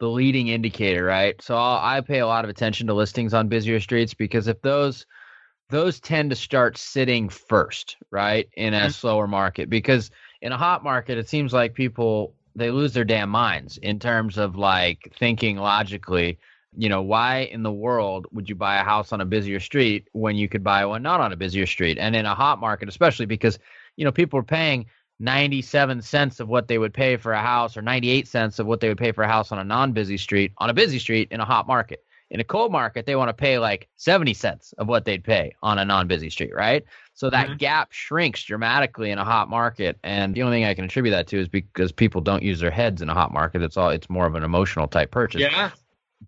[0.00, 1.40] the leading indicator right?
[1.40, 4.60] So I'll, i pay a lot of attention to listings on busier streets because if
[4.62, 5.06] those
[5.70, 8.88] those tend to start sitting first right in a mm-hmm.
[8.90, 9.70] slower market.
[9.70, 13.98] Because in a hot market it seems like people they lose their damn minds in
[13.98, 16.38] terms of like thinking logically
[16.76, 20.08] you know, why in the world would you buy a house on a busier street
[20.12, 21.98] when you could buy one not on a busier street?
[21.98, 23.58] And in a hot market, especially because,
[23.96, 24.86] you know, people are paying
[25.20, 28.80] 97 cents of what they would pay for a house or 98 cents of what
[28.80, 31.28] they would pay for a house on a non busy street on a busy street
[31.30, 32.04] in a hot market.
[32.30, 35.54] In a cold market, they want to pay like 70 cents of what they'd pay
[35.62, 36.84] on a non busy street, right?
[37.12, 37.56] So that mm-hmm.
[37.58, 39.98] gap shrinks dramatically in a hot market.
[40.02, 42.72] And the only thing I can attribute that to is because people don't use their
[42.72, 43.62] heads in a hot market.
[43.62, 45.42] It's all it's more of an emotional type purchase.
[45.42, 45.70] Yeah.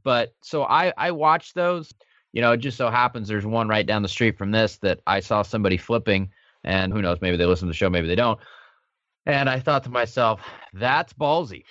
[0.03, 1.93] But so I I watch those.
[2.33, 5.01] You know, it just so happens there's one right down the street from this that
[5.07, 6.31] I saw somebody flipping,
[6.65, 8.39] and who knows, maybe they listen to the show, maybe they don't.
[9.25, 10.41] And I thought to myself,
[10.73, 11.65] that's ballsy.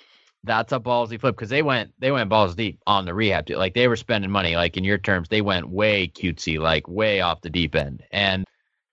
[0.44, 3.48] That's a ballsy flip because they went they went balls deep on the rehab.
[3.50, 4.54] Like they were spending money.
[4.56, 8.04] Like in your terms, they went way cutesy, like way off the deep end.
[8.12, 8.44] And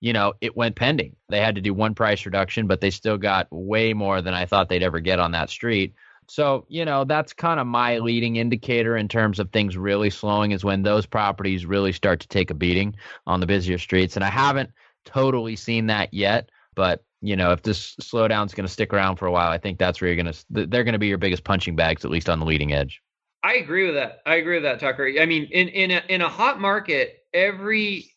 [0.03, 1.15] you know, it went pending.
[1.29, 4.45] They had to do one price reduction, but they still got way more than I
[4.45, 5.93] thought they'd ever get on that street.
[6.27, 10.51] So, you know, that's kind of my leading indicator in terms of things really slowing
[10.51, 12.95] is when those properties really start to take a beating
[13.27, 14.15] on the busier streets.
[14.15, 14.69] And I haven't
[15.05, 19.15] totally seen that yet, but you know, if this slowdown is going to stick around
[19.15, 21.17] for a while, I think that's where you're going to they're going to be your
[21.17, 23.01] biggest punching bags at least on the leading edge.
[23.43, 24.21] I agree with that.
[24.25, 25.09] I agree with that, Tucker.
[25.19, 28.13] I mean, in in a, in a hot market, every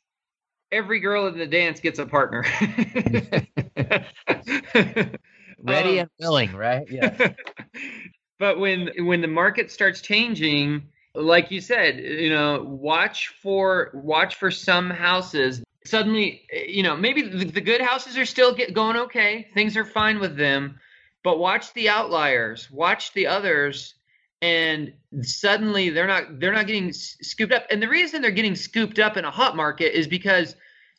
[0.72, 2.44] every girl in the dance gets a partner.
[5.66, 6.86] Ready um, and willing, right?
[6.90, 7.32] Yeah.
[8.38, 14.36] but when when the market starts changing, like you said, you know, watch for watch
[14.36, 15.62] for some houses.
[15.84, 19.48] Suddenly, you know, maybe the, the good houses are still get, going okay.
[19.54, 20.80] Things are fine with them,
[21.22, 22.68] but watch the outliers.
[22.70, 23.94] Watch the others
[24.42, 28.98] and suddenly they're not they're not getting scooped up and the reason they're getting scooped
[28.98, 30.54] up in a hot market is because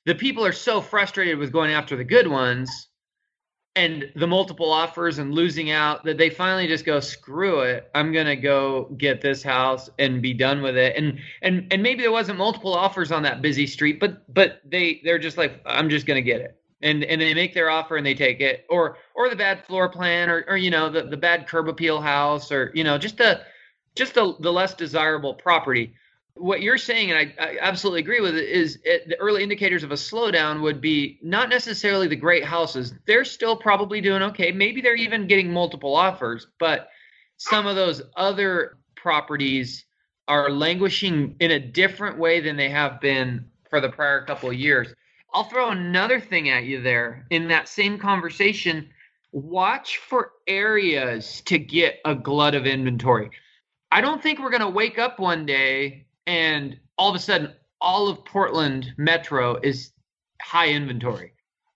[0.06, 2.87] the people are so frustrated with going after the good ones
[3.78, 7.90] and the multiple offers and losing out that they finally just go screw it.
[7.94, 10.98] I'm going to go get this house and be done with it.
[10.98, 15.00] And and and maybe there wasn't multiple offers on that busy street but but they
[15.04, 16.60] they're just like i'm just going to get it.
[16.82, 18.66] And and they make their offer and they take it.
[18.68, 22.02] Or or the bad floor plan or or you know the the bad curb appeal
[22.02, 23.42] house or you know just the
[23.96, 25.94] just the the less desirable property
[26.40, 29.84] what you're saying and i, I absolutely agree with it is it, the early indicators
[29.84, 34.52] of a slowdown would be not necessarily the great houses they're still probably doing okay
[34.52, 36.90] maybe they're even getting multiple offers but
[37.38, 39.86] some of those other properties
[40.28, 44.56] are languishing in a different way than they have been for the prior couple of
[44.56, 44.94] years
[45.34, 48.90] I'll throw another thing at you there in that same conversation.
[49.32, 53.30] Watch for areas to get a glut of inventory.
[53.92, 57.54] I don't think we're going to wake up one day and all of a sudden
[57.82, 59.92] all of Portland Metro is
[60.42, 61.34] high inventory.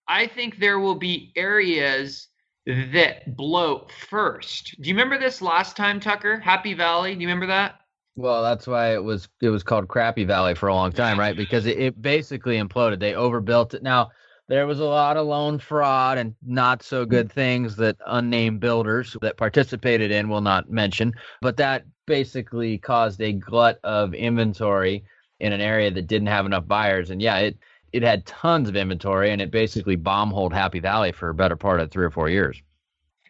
[0.08, 2.28] I think there will be areas
[2.66, 4.76] that bloat first.
[4.82, 6.40] Do you remember this last time, Tucker?
[6.40, 7.16] Happy Valley.
[7.16, 7.76] Do you remember that?
[8.18, 11.36] Well, that's why it was it was called Crappy Valley for a long time, right?
[11.36, 13.00] Because it, it basically imploded.
[13.00, 13.84] They overbuilt it.
[13.84, 14.12] Now
[14.52, 17.10] there was a lot of loan fraud and not so hmm.
[17.10, 23.22] good things that unnamed builders that participated in will not mention, but that basically caused
[23.22, 25.06] a glut of inventory
[25.40, 27.12] in an area that didn't have enough buyers.
[27.12, 27.58] And yeah, it
[27.94, 31.56] it had tons of inventory and it basically bomb hold Happy Valley for a better
[31.56, 32.62] part of three or four years.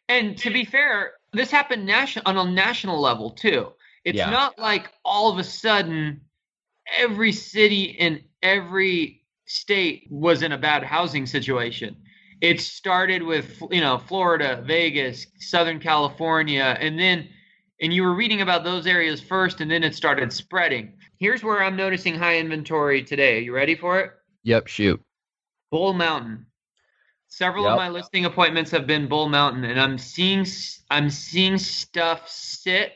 [0.09, 3.73] And to be fair, this happened national on a national level too.
[4.05, 4.31] It's yeah.
[4.31, 6.21] not like all of a sudden
[6.97, 9.20] every city in every
[9.51, 11.95] state was in a bad housing situation.
[12.39, 17.27] It started with you know Florida, Vegas, Southern California, and then
[17.81, 20.93] and you were reading about those areas first, and then it started spreading.
[21.17, 23.37] Here's where I'm noticing high inventory today.
[23.37, 24.11] Are you ready for it?
[24.43, 25.01] Yep, shoot.
[25.69, 26.45] Bull Mountain.
[27.27, 27.73] Several yep.
[27.73, 30.45] of my listing appointments have been Bull Mountain, and I'm seeing
[30.89, 32.93] I'm seeing stuff sit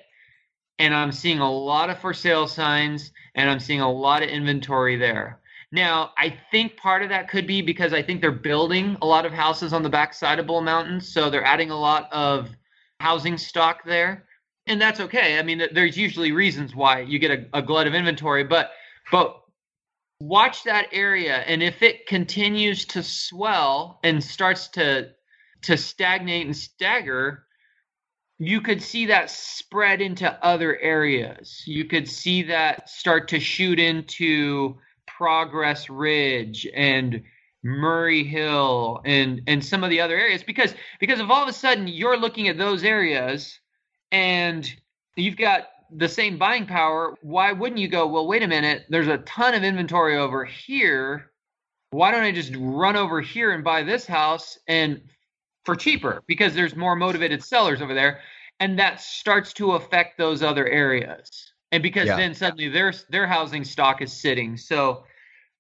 [0.80, 4.30] and I'm seeing a lot of for sale signs and I'm seeing a lot of
[4.30, 5.40] inventory there.
[5.76, 9.26] Now, I think part of that could be because I think they're building a lot
[9.26, 12.50] of houses on the backside of Bull Mountain, so they're adding a lot of
[13.02, 14.24] housing stock there,
[14.68, 15.38] and that's okay.
[15.38, 18.72] I mean, there's usually reasons why you get a, a glut of inventory, but
[19.12, 19.42] but
[20.22, 25.10] watch that area, and if it continues to swell and starts to
[25.64, 27.48] to stagnate and stagger,
[28.40, 31.64] you could see that spread into other areas.
[31.66, 34.78] You could see that start to shoot into
[35.18, 37.24] Progress Ridge and
[37.64, 41.54] Murray Hill and and some of the other areas because because if all of a
[41.54, 43.60] sudden you're looking at those areas
[44.12, 44.72] and
[45.16, 49.08] you've got the same buying power, why wouldn't you go, well, wait a minute, there's
[49.08, 51.32] a ton of inventory over here.
[51.92, 55.02] Why don't I just run over here and buy this house and
[55.64, 58.20] for cheaper because there's more motivated sellers over there?
[58.60, 62.18] And that starts to affect those other areas and because yeah.
[62.18, 65.04] then suddenly their their housing stock is sitting so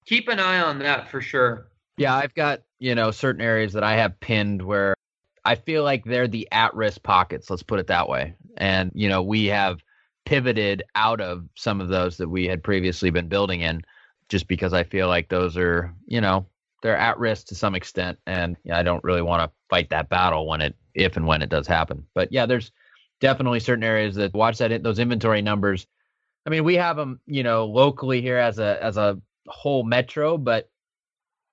[0.06, 3.84] keep an eye on that for sure yeah i've got you know certain areas that
[3.84, 4.96] i have pinned where
[5.44, 9.22] i feel like they're the at-risk pockets let's put it that way and you know
[9.22, 9.80] we have
[10.26, 13.82] pivoted out of some of those that we had previously been building in
[14.30, 16.46] just because i feel like those are you know
[16.86, 20.46] they're at risk to some extent, and I don't really want to fight that battle
[20.46, 22.06] when it, if and when it does happen.
[22.14, 22.72] But yeah, there's
[23.20, 25.88] definitely certain areas that watch that those inventory numbers.
[26.46, 30.38] I mean, we have them, you know, locally here as a as a whole metro,
[30.38, 30.70] but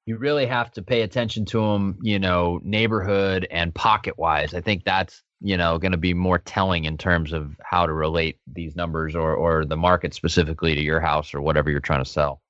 [0.04, 4.54] you really have to pay attention to them, you know, neighborhood and pocket wise.
[4.54, 7.92] I think that's you know going to be more telling in terms of how to
[7.92, 12.04] relate these numbers or or the market specifically to your house or whatever you're trying
[12.04, 12.40] to sell.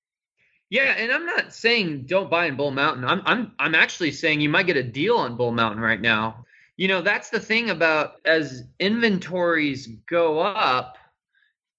[0.68, 3.04] Yeah, and I'm not saying don't buy in Bull Mountain.
[3.04, 6.44] I'm I'm I'm actually saying you might get a deal on Bull Mountain right now.
[6.76, 10.96] You know, that's the thing about as inventories go up,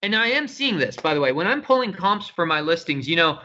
[0.03, 3.07] and I am seeing this by the way, when I'm pulling comps for my listings,
[3.09, 3.39] you know,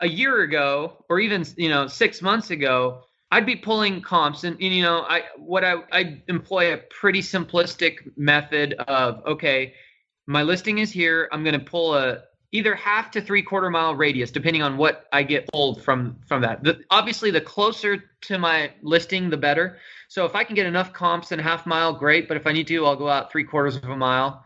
[0.00, 4.44] a year ago or even, you know, 6 months ago, I'd be pulling comps.
[4.44, 9.74] And, and you know, I what I I employ a pretty simplistic method of okay,
[10.26, 12.22] my listing is here, I'm going to pull a
[12.52, 16.40] either half to three quarter mile radius depending on what i get pulled from from
[16.42, 16.62] that.
[16.64, 19.78] The, obviously the closer to my listing the better.
[20.08, 22.28] So if i can get enough comps in half mile great.
[22.28, 24.44] But if i need to i'll go out three quarters of a mile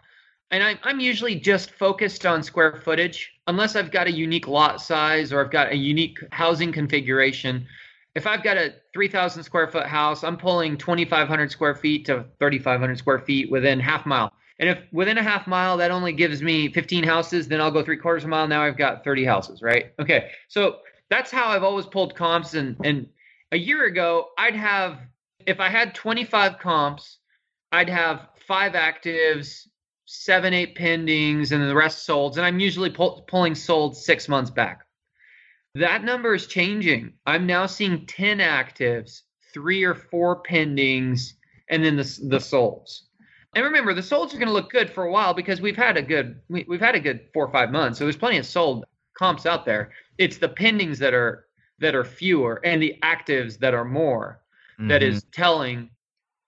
[0.53, 4.81] and I, i'm usually just focused on square footage unless i've got a unique lot
[4.81, 7.67] size or i've got a unique housing configuration
[8.15, 12.97] if i've got a 3000 square foot house i'm pulling 2500 square feet to 3500
[12.97, 16.73] square feet within half mile and if within a half mile that only gives me
[16.73, 18.47] 15 houses, then I'll go three quarters of a mile.
[18.47, 19.93] Now I've got 30 houses, right?
[19.99, 20.31] Okay.
[20.47, 20.77] So
[21.11, 22.55] that's how I've always pulled comps.
[22.55, 23.09] And and
[23.51, 24.99] a year ago, I'd have
[25.47, 27.19] if I had 25 comps,
[27.73, 29.67] I'd have five actives,
[30.13, 32.37] seven, eight pendings, and the rest solds.
[32.37, 34.83] And I'm usually pull, pulling sold six months back.
[35.75, 37.15] That number is changing.
[37.25, 39.23] I'm now seeing 10 actives,
[39.55, 41.33] three or four pendings,
[41.71, 43.05] and then the the solds.
[43.55, 45.97] And remember, the solds are going to look good for a while because we've had
[45.97, 47.99] a good we, have had a good four or five months.
[47.99, 49.93] So there's plenty of sold comps out there.
[50.19, 51.47] It's the pendings that are
[51.79, 54.43] that are fewer and the actives that are more
[54.79, 54.89] mm-hmm.
[54.89, 55.89] that is telling.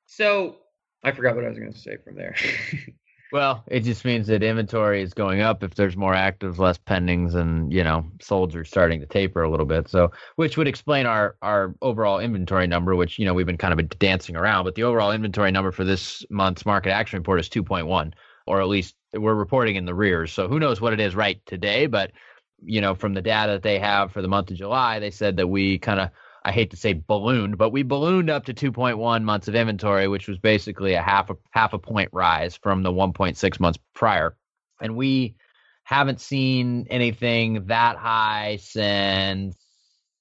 [0.07, 0.57] So
[1.03, 2.37] I forgot what I was going to say from there.
[3.35, 7.35] Well, it just means that inventory is going up if there's more actives, less pendings,
[7.35, 9.89] and you know, solds are starting to taper a little bit.
[9.89, 13.77] So, which would explain our our overall inventory number, which you know we've been kind
[13.77, 14.67] of dancing around.
[14.67, 18.13] But the overall inventory number for this month's market action report is 2.1,
[18.47, 20.33] or at least we're reporting in the rears.
[20.33, 21.87] So who knows what it is right today?
[21.87, 22.13] But
[22.65, 25.39] you know, from the data that they have for the month of July, they said
[25.39, 26.11] that we kind of
[26.45, 30.29] I hate to say ballooned, but we ballooned up to 2.1 months of inventory, which
[30.29, 34.37] was basically a half a half a point rise from the 1.6 months prior.
[34.81, 35.37] And we
[35.85, 39.57] haven't seen anything that high since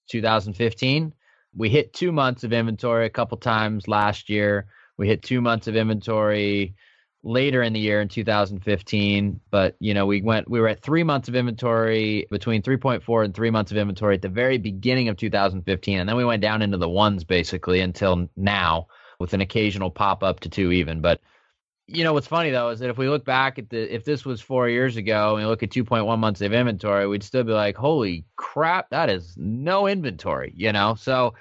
[0.09, 1.13] 2015.
[1.55, 4.67] We hit two months of inventory a couple times last year.
[4.97, 6.75] We hit two months of inventory
[7.23, 11.03] later in the year in 2015 but you know we went we were at three
[11.03, 15.15] months of inventory between 3.4 and three months of inventory at the very beginning of
[15.15, 18.87] 2015 and then we went down into the ones basically until now
[19.19, 21.21] with an occasional pop up to two even but
[21.87, 24.25] you know what's funny though is that if we look back at the if this
[24.25, 27.53] was four years ago and we look at 2.1 months of inventory we'd still be
[27.53, 30.95] like holy crap that is no inventory you know?
[30.95, 31.33] So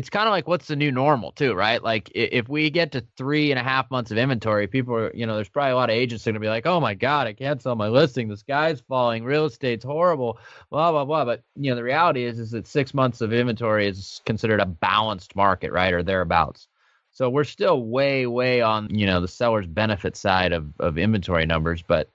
[0.00, 1.82] it's kind of like what's the new normal too, right?
[1.82, 5.26] Like if we get to three and a half months of inventory, people are, you
[5.26, 7.26] know, there's probably a lot of agents that are gonna be like, oh my god,
[7.26, 8.26] I can't sell my listing.
[8.26, 9.24] The sky's falling.
[9.24, 10.38] Real estate's horrible.
[10.70, 11.26] Blah blah blah.
[11.26, 14.64] But you know, the reality is is that six months of inventory is considered a
[14.64, 16.66] balanced market, right, or thereabouts.
[17.10, 21.44] So we're still way way on you know the seller's benefit side of of inventory
[21.44, 22.08] numbers, but.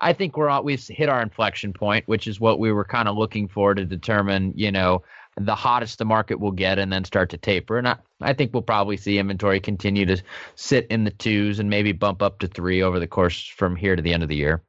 [0.00, 3.16] I think we're we've hit our inflection point, which is what we were kind of
[3.16, 5.02] looking for to determine, you know,
[5.40, 7.78] the hottest the market will get and then start to taper.
[7.78, 10.22] And I, I think we'll probably see inventory continue to
[10.54, 13.96] sit in the twos and maybe bump up to three over the course from here
[13.96, 14.62] to the end of the year.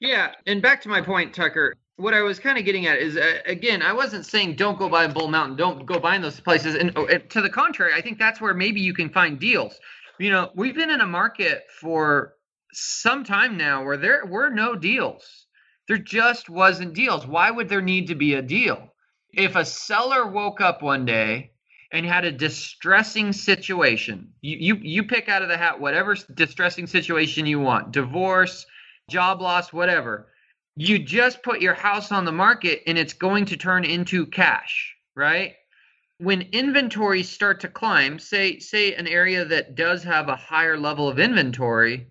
[0.00, 0.32] Yeah.
[0.46, 3.38] And back to my point, Tucker, what I was kind of getting at is, uh,
[3.46, 6.76] again, I wasn't saying don't go buy Bull Mountain, don't go buy in those places.
[6.94, 9.78] Oh, and to the contrary, I think that's where maybe you can find deals.
[10.18, 12.34] You know, we've been in a market for
[12.72, 15.46] some time now where there were no deals.
[15.88, 17.26] There just wasn't deals.
[17.26, 18.92] Why would there need to be a deal?
[19.36, 21.52] If a seller woke up one day
[21.92, 26.86] and had a distressing situation, you, you, you pick out of the hat whatever distressing
[26.86, 28.66] situation you want divorce,
[29.08, 30.28] job loss, whatever.
[30.74, 34.94] You just put your house on the market and it's going to turn into cash,
[35.14, 35.54] right?
[36.18, 41.08] When inventories start to climb, say say an area that does have a higher level
[41.08, 42.08] of inventory,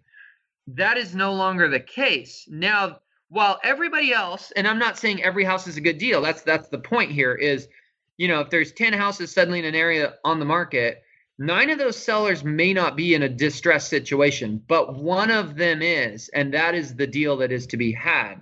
[0.68, 2.48] that is no longer the case.
[2.48, 3.00] Now
[3.36, 6.22] while everybody else, and I'm not saying every house is a good deal.
[6.22, 7.68] That's that's the point here is,
[8.16, 11.04] you know, if there's 10 houses suddenly in an area on the market,
[11.38, 15.82] nine of those sellers may not be in a distressed situation, but one of them
[15.82, 18.36] is, and that is the deal that is to be had.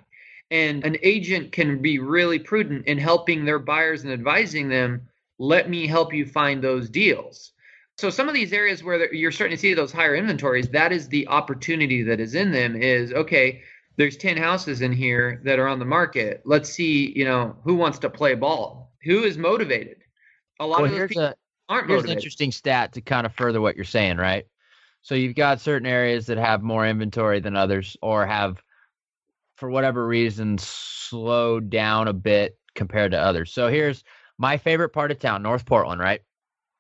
[0.52, 5.10] And an agent can be really prudent in helping their buyers and advising them,
[5.40, 7.54] let me help you find those deals.
[7.98, 11.08] So some of these areas where you're starting to see those higher inventories, that is
[11.08, 13.64] the opportunity that is in them is okay,
[13.96, 16.42] there's 10 houses in here that are on the market.
[16.46, 18.94] Let's see, you know, who wants to play ball?
[19.04, 19.98] Who is motivated?
[20.60, 21.36] A lot well, of those people a,
[21.70, 22.12] aren't here's motivated.
[22.12, 24.46] an interesting stat to kind of further what you're saying, right?
[25.02, 28.64] So you've got certain areas that have more inventory than others or have
[29.58, 33.54] for whatever reason slowed down a bit compared to others.
[33.54, 34.04] So here's
[34.38, 36.22] my favorite part of town, North Portland, right?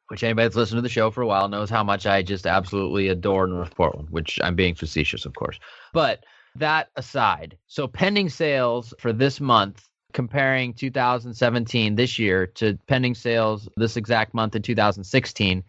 [0.08, 2.48] Which anybody that's listened to the show for a while knows how much I just
[2.48, 5.60] absolutely adore North Portland, which I'm being facetious, of course.
[5.94, 6.24] But
[6.56, 13.68] that aside, so pending sales for this month, comparing 2017 this year to pending sales
[13.78, 15.64] this exact month in 2016,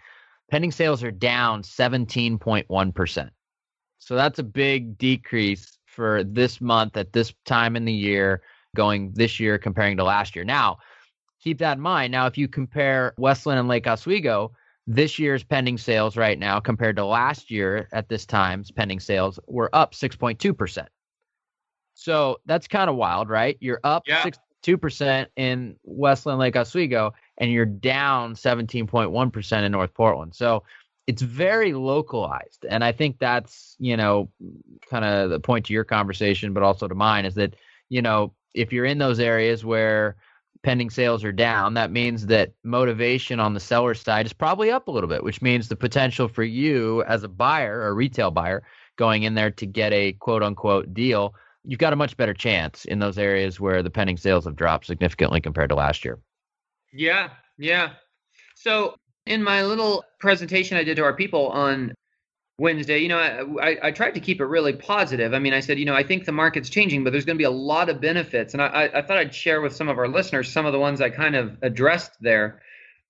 [0.51, 3.31] pending sales are down 17.1%.
[3.99, 8.43] So that's a big decrease for this month at this time in the year
[8.77, 10.45] going this year comparing to last year.
[10.45, 10.79] Now,
[11.41, 12.13] keep that in mind.
[12.13, 14.53] Now, if you compare West Linn and Lake Oswego,
[14.87, 19.39] this year's pending sales right now compared to last year at this time's pending sales
[19.47, 20.87] were up 6.2%.
[21.95, 23.57] So that's kind of wild, right?
[23.61, 24.25] You're up yeah.
[24.67, 30.35] 62% in West Linn Lake Oswego and you're down 17.1% in North Portland.
[30.35, 30.65] So
[31.07, 32.65] it's very localized.
[32.69, 34.31] And I think that's, you know,
[34.91, 37.55] kind of the point to your conversation, but also to mine is that,
[37.89, 40.17] you know, if you're in those areas where
[40.65, 44.89] pending sales are down, that means that motivation on the seller side is probably up
[44.89, 48.65] a little bit, which means the potential for you as a buyer or retail buyer
[48.97, 51.35] going in there to get a quote unquote deal,
[51.65, 54.87] you've got a much better chance in those areas where the pending sales have dropped
[54.87, 56.19] significantly compared to last year.
[56.93, 57.91] Yeah, yeah.
[58.55, 58.97] So
[59.27, 61.93] in my little presentation I did to our people on
[62.59, 65.35] Wednesday, you know, I, I, tried to keep it really positive.
[65.35, 67.41] I mean, I said, you know, I think the market's changing, but there's going to
[67.41, 68.55] be a lot of benefits.
[68.55, 71.01] And I, I thought I'd share with some of our listeners some of the ones
[71.01, 72.63] I kind of addressed there.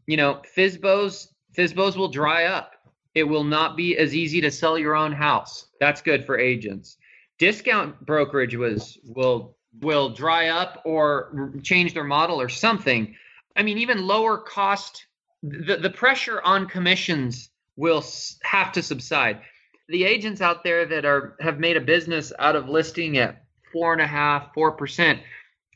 [0.06, 1.28] You know, FSBOs,
[1.58, 2.72] FSBOs will dry up.
[3.14, 5.66] It will not be as easy to sell your own house.
[5.78, 6.96] That's good for agents.
[7.38, 13.14] Discount brokerage was will will dry up or change their model or something.
[13.56, 15.06] I mean, even lower cost
[15.42, 18.04] the, the pressure on commissions will
[18.42, 19.40] have to subside.
[19.88, 23.92] The agents out there that are have made a business out of listing at four
[23.92, 25.20] and a half, four percent,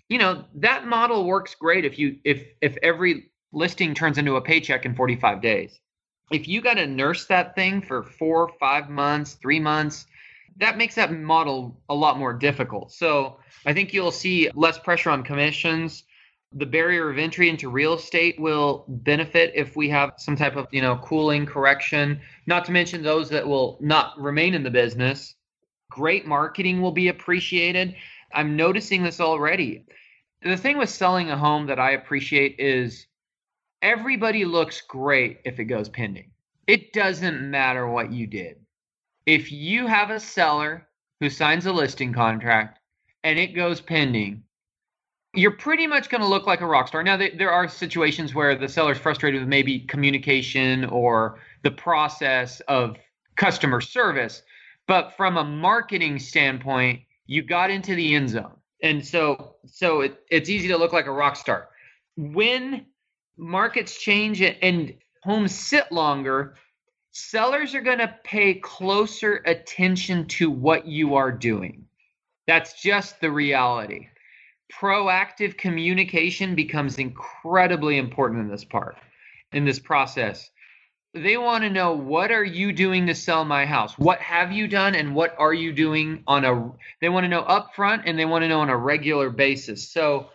[0.08, 4.40] you know, that model works great if you if if every listing turns into a
[4.40, 5.78] paycheck in 45 days.
[6.30, 10.06] If you got to nurse that thing for four, five months, three months,
[10.58, 12.92] that makes that model a lot more difficult.
[12.92, 16.04] So I think you'll see less pressure on commissions
[16.52, 20.66] the barrier of entry into real estate will benefit if we have some type of
[20.72, 22.20] you know cooling correction.
[22.46, 25.34] Not to mention those that will not remain in the business.
[25.90, 27.94] Great marketing will be appreciated.
[28.32, 29.84] I'm noticing this already.
[30.42, 33.06] The thing with selling a home that i appreciate is
[33.82, 36.30] everybody looks great if it goes pending.
[36.66, 38.56] It doesn't matter what you did.
[39.26, 40.88] If you have a seller
[41.20, 42.78] who signs a listing contract
[43.24, 44.44] and it goes pending
[45.38, 47.04] you're pretty much going to look like a rock star.
[47.04, 52.58] Now, they, there are situations where the seller's frustrated with maybe communication or the process
[52.62, 52.96] of
[53.36, 54.42] customer service,
[54.88, 60.24] but from a marketing standpoint, you got into the end zone, and so so it,
[60.28, 61.68] it's easy to look like a rock star.
[62.16, 62.86] When
[63.36, 66.56] markets change and homes sit longer,
[67.12, 71.84] sellers are going to pay closer attention to what you are doing.
[72.48, 74.08] That's just the reality
[74.72, 78.96] proactive communication becomes incredibly important in this part
[79.52, 80.50] in this process.
[81.14, 83.98] They want to know what are you doing to sell my house?
[83.98, 87.44] What have you done and what are you doing on a they want to know
[87.44, 89.88] upfront and they want to know on a regular basis.
[89.88, 90.28] So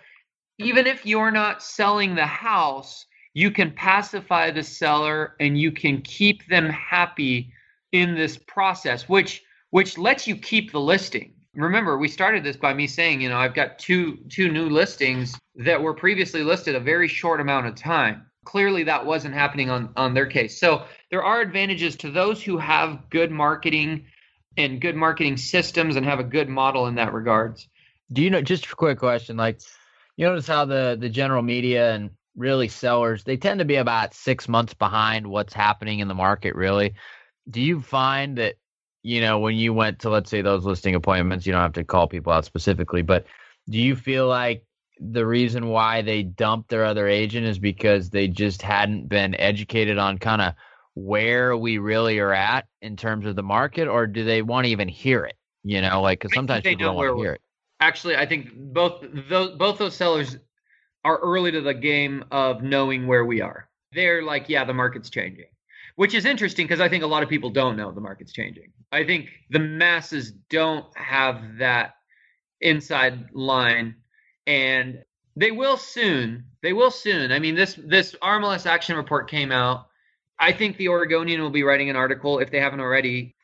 [0.57, 3.05] even if you're not selling the house
[3.35, 7.51] you can pacify the seller and you can keep them happy
[7.91, 12.73] in this process which which lets you keep the listing remember we started this by
[12.73, 16.79] me saying you know i've got two two new listings that were previously listed a
[16.79, 18.25] very short amount of time.
[18.45, 20.59] Clearly that wasn't happening on on their case.
[20.59, 24.05] So there are advantages to those who have good marketing
[24.57, 27.67] and good marketing systems and have a good model in that regards.
[28.11, 29.61] Do you know just a quick question like
[30.17, 34.13] you notice how the the general media and really sellers they tend to be about
[34.13, 36.95] six months behind what's happening in the market really.
[37.49, 38.55] Do you find that
[39.03, 41.83] you know, when you went to let's say those listing appointments, you don't have to
[41.83, 43.25] call people out specifically, but
[43.69, 44.65] do you feel like
[44.99, 49.97] the reason why they dumped their other agent is because they just hadn't been educated
[49.97, 50.53] on kind of
[50.95, 54.71] where we really are at in terms of the market, or do they want to
[54.71, 55.35] even hear it?
[55.63, 57.41] You know, like because sometimes people don't want to hear it.
[57.81, 60.37] Actually, I think both those both those sellers
[61.03, 63.67] are early to the game of knowing where we are.
[63.91, 65.47] They're like, yeah, the market's changing
[65.95, 68.71] which is interesting because I think a lot of people don't know the market's changing.
[68.93, 71.95] I think the masses don't have that
[72.61, 73.95] inside line,
[74.45, 75.03] and
[75.35, 76.45] they will soon.
[76.61, 77.31] They will soon.
[77.31, 79.87] I mean, this this RMLS action report came out.
[80.39, 83.35] I think the Oregonian will be writing an article if they haven't already.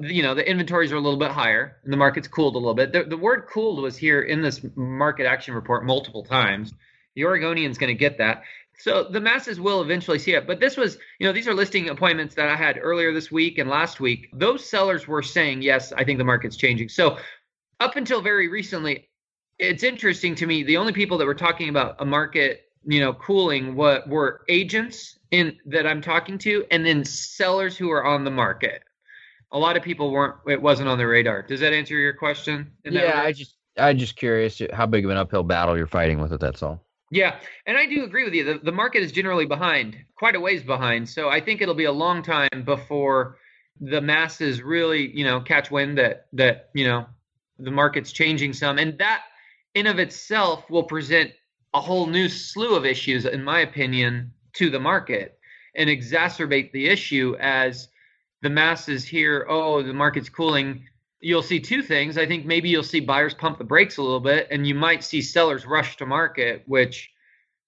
[0.00, 2.74] You know, the inventories are a little bit higher, and the market's cooled a little
[2.74, 2.92] bit.
[2.92, 6.72] The, the word "cooled" was here in this market action report multiple times
[7.16, 8.44] The Oregonian's going to get that.
[8.78, 10.46] So the masses will eventually see it.
[10.46, 13.58] But this was, you know, these are listing appointments that I had earlier this week
[13.58, 14.28] and last week.
[14.32, 16.88] Those sellers were saying, yes, I think the market's changing.
[16.88, 17.18] So
[17.80, 19.08] up until very recently,
[19.58, 20.62] it's interesting to me.
[20.62, 25.18] The only people that were talking about a market, you know, cooling what were agents
[25.32, 28.82] in that I'm talking to, and then sellers who are on the market.
[29.50, 30.36] A lot of people weren't.
[30.46, 31.42] It wasn't on the radar.
[31.42, 32.70] Does that answer your question?
[32.84, 36.32] Yeah, I just, I'm just curious how big of an uphill battle you're fighting with
[36.32, 36.40] it.
[36.40, 36.84] That's all.
[37.10, 38.44] Yeah, and I do agree with you.
[38.44, 41.08] The, the market is generally behind, quite a ways behind.
[41.08, 43.38] So I think it'll be a long time before
[43.80, 47.06] the masses really, you know, catch wind that that you know
[47.58, 49.22] the market's changing some, and that
[49.74, 51.32] in of itself will present
[51.74, 55.38] a whole new slew of issues, in my opinion, to the market
[55.74, 57.88] and exacerbate the issue as
[58.42, 60.84] the masses hear, oh, the market's cooling.
[61.20, 62.16] You'll see two things.
[62.16, 65.02] I think maybe you'll see buyers pump the brakes a little bit, and you might
[65.02, 67.10] see sellers rush to market, which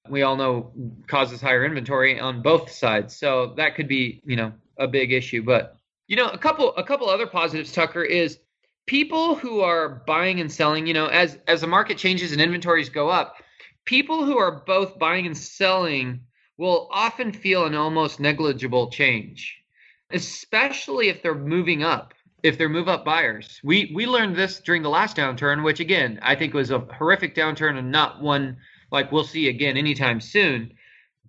[0.09, 0.73] we all know
[1.07, 3.17] causes higher inventory on both sides.
[3.17, 5.43] So that could be, you know, a big issue.
[5.43, 5.77] But
[6.07, 8.39] you know, a couple a couple other positives, Tucker, is
[8.87, 12.89] people who are buying and selling, you know, as as the market changes and inventories
[12.89, 13.37] go up,
[13.85, 16.21] people who are both buying and selling
[16.57, 19.63] will often feel an almost negligible change,
[20.11, 22.13] especially if they're moving up,
[22.43, 23.61] if they're move up buyers.
[23.63, 27.35] We we learned this during the last downturn, which again I think was a horrific
[27.35, 28.57] downturn and not one
[28.91, 30.73] like we'll see again anytime soon.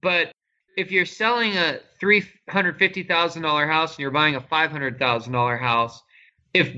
[0.01, 0.32] But
[0.78, 4.72] if you're selling a three hundred fifty thousand dollar house and you're buying a five
[4.72, 6.01] hundred thousand dollar house,
[6.53, 6.74] if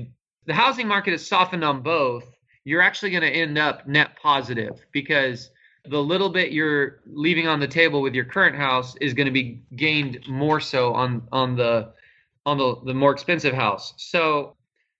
[0.46, 2.24] the housing market is softened on both,
[2.64, 5.50] you're actually going to end up net positive because
[5.86, 9.32] the little bit you're leaving on the table with your current house is going to
[9.32, 11.92] be gained more so on on the
[12.46, 13.94] on the, the more expensive house.
[13.96, 14.56] So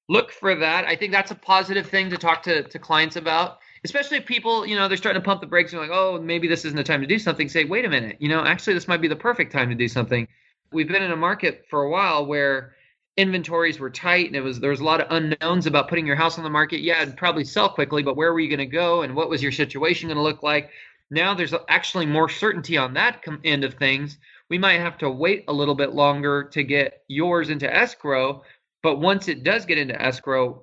[0.09, 0.85] look for that.
[0.85, 4.67] I think that's a positive thing to talk to, to clients about, especially if people,
[4.67, 6.85] you know, they're starting to pump the brakes and like, oh, maybe this isn't the
[6.85, 7.49] time to do something.
[7.49, 9.89] Say, wait a minute, you know, actually this might be the perfect time to do
[9.89, 10.27] something.
[10.73, 12.75] We've been in a market for a while where
[13.17, 16.17] inventories were tight and it was there was a lot of unknowns about putting your
[16.17, 16.81] house on the market.
[16.81, 19.43] Yeah, it'd probably sell quickly, but where were you going to go and what was
[19.43, 20.71] your situation going to look like?
[21.11, 24.19] Now there's actually more certainty on that end of things.
[24.51, 28.43] We might have to wait a little bit longer to get yours into escrow,
[28.83, 30.63] but once it does get into escrow,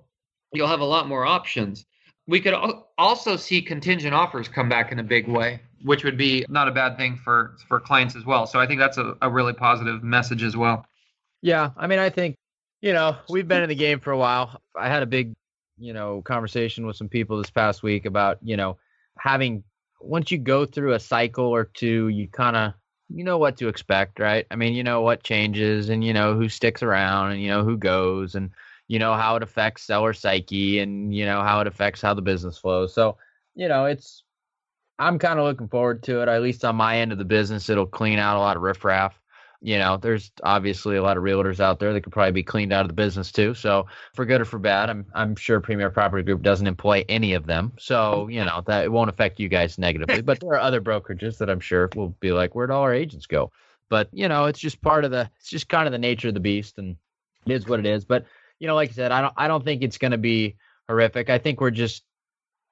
[0.53, 1.85] you'll have a lot more options.
[2.27, 2.53] We could
[2.97, 6.71] also see contingent offers come back in a big way, which would be not a
[6.71, 8.45] bad thing for for clients as well.
[8.45, 10.85] So I think that's a, a really positive message as well.
[11.41, 12.35] Yeah, I mean, I think
[12.81, 14.59] you know, we've been in the game for a while.
[14.75, 15.33] I had a big,
[15.77, 18.77] you know, conversation with some people this past week about, you know,
[19.19, 19.63] having
[19.99, 22.73] once you go through a cycle or two, you kind of
[23.15, 24.45] you know what to expect, right?
[24.51, 27.63] I mean, you know what changes and you know who sticks around and you know
[27.63, 28.51] who goes and
[28.87, 32.21] you know how it affects seller psyche and you know how it affects how the
[32.21, 32.93] business flows.
[32.93, 33.17] So,
[33.55, 34.23] you know, it's
[34.99, 36.27] I'm kind of looking forward to it.
[36.27, 39.20] At least on my end of the business, it'll clean out a lot of riffraff
[39.61, 42.73] you know, there's obviously a lot of realtors out there that could probably be cleaned
[42.73, 43.53] out of the business too.
[43.53, 43.85] So
[44.15, 47.45] for good or for bad, I'm I'm sure Premier Property Group doesn't employ any of
[47.45, 47.71] them.
[47.77, 50.21] So, you know, that it won't affect you guys negatively.
[50.21, 53.27] but there are other brokerages that I'm sure will be like, where'd all our agents
[53.27, 53.51] go?
[53.87, 56.33] But, you know, it's just part of the it's just kind of the nature of
[56.33, 56.95] the beast and
[57.45, 58.03] it is what it is.
[58.03, 58.25] But,
[58.57, 60.55] you know, like I said, I don't I don't think it's gonna be
[60.87, 61.29] horrific.
[61.29, 62.03] I think we're just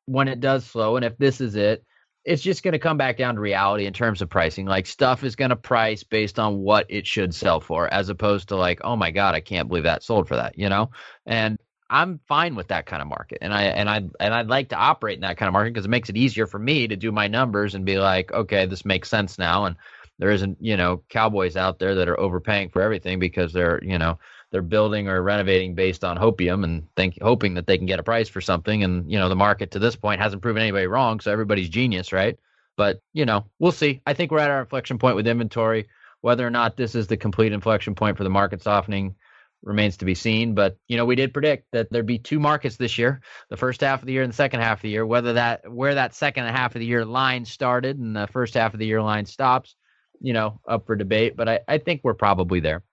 [0.05, 1.83] when it does slow, and if this is it,
[2.25, 4.65] it's just going to come back down to reality in terms of pricing.
[4.65, 8.49] Like stuff is going to price based on what it should sell for, as opposed
[8.49, 10.91] to like, oh my god, I can't believe that sold for that, you know.
[11.25, 11.57] And
[11.89, 14.75] I'm fine with that kind of market, and I and I and I'd like to
[14.75, 17.11] operate in that kind of market because it makes it easier for me to do
[17.11, 19.75] my numbers and be like, okay, this makes sense now, and
[20.19, 23.97] there isn't you know cowboys out there that are overpaying for everything because they're you
[23.97, 24.19] know
[24.51, 28.03] they're building or renovating based on hopium and think hoping that they can get a
[28.03, 28.83] price for something.
[28.83, 32.11] And you know, the market to this point hasn't proven anybody wrong, so everybody's genius,
[32.11, 32.37] right?
[32.75, 34.01] But you know, we'll see.
[34.05, 35.87] I think we're at our inflection point with inventory.
[36.21, 39.15] Whether or not this is the complete inflection point for the market softening
[39.63, 40.53] remains to be seen.
[40.55, 43.81] But you know, we did predict that there'd be two markets this year: the first
[43.81, 45.05] half of the year and the second half of the year.
[45.05, 48.73] Whether that where that second half of the year line started and the first half
[48.73, 49.75] of the year line stops,
[50.19, 51.35] you know, up for debate.
[51.35, 52.83] But I, I think we're probably there.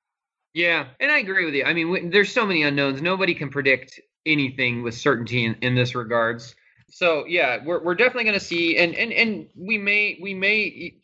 [0.56, 1.64] Yeah, and I agree with you.
[1.64, 3.02] I mean, there's so many unknowns.
[3.02, 6.56] Nobody can predict anything with certainty in, in this regards.
[6.88, 10.94] So yeah, we're we're definitely going to see, and and and we may we may,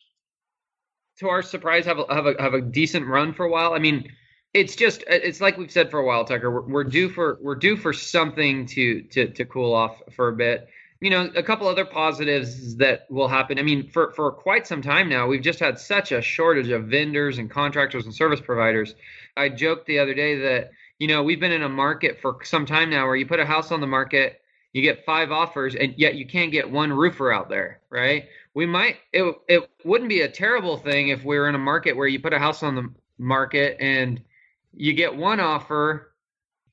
[1.18, 3.74] to our surprise, have a have a have a decent run for a while.
[3.74, 4.10] I mean,
[4.54, 6.50] it's just it's like we've said for a while, Tucker.
[6.50, 10.32] We're, we're due for we're due for something to to to cool off for a
[10.34, 10.66] bit.
[11.02, 13.58] You know, a couple other positives that will happen.
[13.58, 16.84] I mean, for for quite some time now, we've just had such a shortage of
[16.84, 18.94] vendors and contractors and service providers
[19.36, 22.66] I joked the other day that you know we've been in a market for some
[22.66, 24.42] time now where you put a house on the market,
[24.72, 28.26] you get five offers, and yet you can't get one roofer out there, right?
[28.54, 31.96] we might it it wouldn't be a terrible thing if we were in a market
[31.96, 32.88] where you put a house on the
[33.18, 34.20] market and
[34.74, 36.12] you get one offer,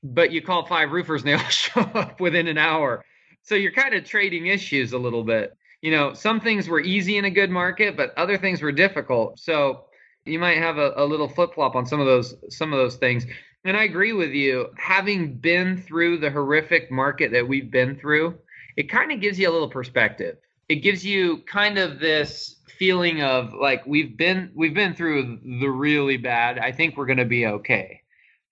[0.02, 3.04] but you call five roofers and they all show up within an hour.
[3.42, 5.56] So you're kind of trading issues a little bit.
[5.82, 9.38] You know, some things were easy in a good market, but other things were difficult.
[9.38, 9.84] So
[10.24, 12.96] you might have a, a little flip flop on some of those some of those
[12.96, 13.26] things.
[13.64, 14.68] And I agree with you.
[14.76, 18.38] Having been through the horrific market that we've been through,
[18.76, 20.38] it kind of gives you a little perspective.
[20.68, 25.68] It gives you kind of this feeling of like we've been we've been through the
[25.68, 26.58] really bad.
[26.58, 27.99] I think we're going to be okay.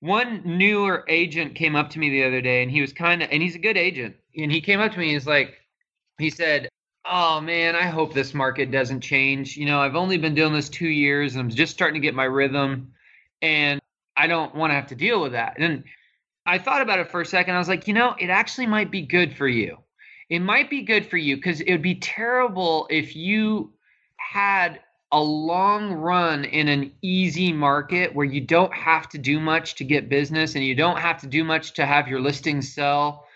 [0.01, 3.31] One newer agent came up to me the other day and he was kind of
[3.33, 4.17] and he's a good agent.
[4.37, 5.59] And he came up to me and he's like
[6.19, 6.69] he said,
[7.05, 9.57] "Oh man, I hope this market doesn't change.
[9.57, 12.15] You know, I've only been doing this 2 years and I'm just starting to get
[12.15, 12.93] my rhythm
[13.43, 13.81] and
[14.17, 15.85] I don't want to have to deal with that." And
[16.47, 17.55] I thought about it for a second.
[17.57, 19.79] I was like, "You know, it actually might be good for you."
[20.31, 23.73] It might be good for you because it would be terrible if you
[24.19, 24.81] had
[25.11, 29.85] a long run in an easy market where you don't have to do much to
[29.85, 33.27] get business and you don't have to do much to have your listing sell.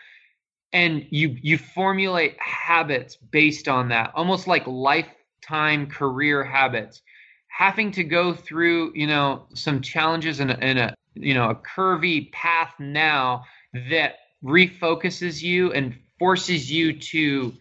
[0.72, 7.02] And you you formulate habits based on that almost like lifetime career habits.
[7.48, 11.54] Having to go through you know some challenges in a, in a you know a
[11.54, 13.44] curvy path now
[13.90, 17.52] that refocuses you and forces you to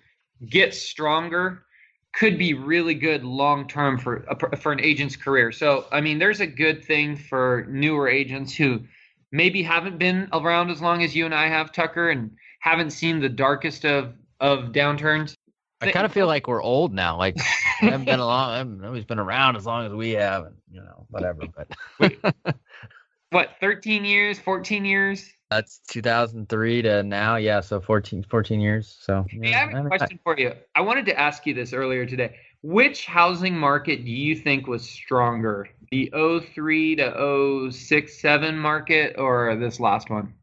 [0.49, 1.63] get stronger
[2.13, 4.25] could be really good long term for
[4.59, 5.51] for an agent's career.
[5.51, 8.81] So, I mean, there's a good thing for newer agents who
[9.31, 13.19] maybe haven't been around as long as you and I have, Tucker, and haven't seen
[13.19, 15.35] the darkest of of downturns.
[15.81, 17.17] I kind of feel like we're old now.
[17.17, 18.51] Like I haven't been along.
[18.51, 21.43] I haven't always been around as long as we have, and you know, whatever.
[21.99, 22.15] But
[23.31, 25.31] what, 13 years, 14 years?
[25.49, 27.35] That's 2003 to now.
[27.35, 28.95] Yeah, so 14, 14 years.
[29.01, 30.53] So yeah, hey, I have a question for you.
[30.75, 32.37] I wanted to ask you this earlier today.
[32.63, 36.13] Which housing market do you think was stronger, the
[36.53, 40.35] 03 to 06, 7 market, or this last one?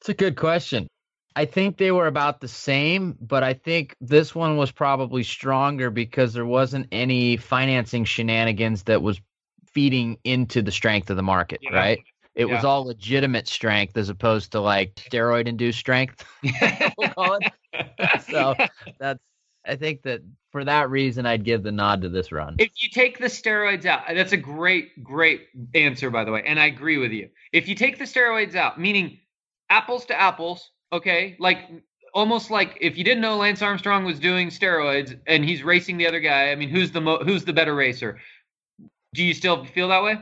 [0.00, 0.88] It's a good question.
[1.36, 5.90] I think they were about the same, but I think this one was probably stronger
[5.90, 9.20] because there wasn't any financing shenanigans that was
[9.72, 11.74] feeding into the strength of the market, yeah.
[11.74, 11.98] right?
[12.34, 12.54] It yeah.
[12.54, 16.24] was all legitimate strength as opposed to like steroid induced strength.
[16.98, 18.22] we'll call it.
[18.30, 18.54] so
[18.98, 19.22] that's
[19.66, 22.56] I think that for that reason I'd give the nod to this run.
[22.58, 26.42] If you take the steroids out, that's a great, great answer by the way.
[26.44, 27.28] And I agree with you.
[27.52, 29.18] If you take the steroids out, meaning
[29.70, 31.70] apples to apples, okay, like
[32.14, 36.06] almost like if you didn't know Lance Armstrong was doing steroids and he's racing the
[36.06, 38.18] other guy, I mean, who's the mo- who's the better racer?
[39.14, 40.18] Do you still feel that way?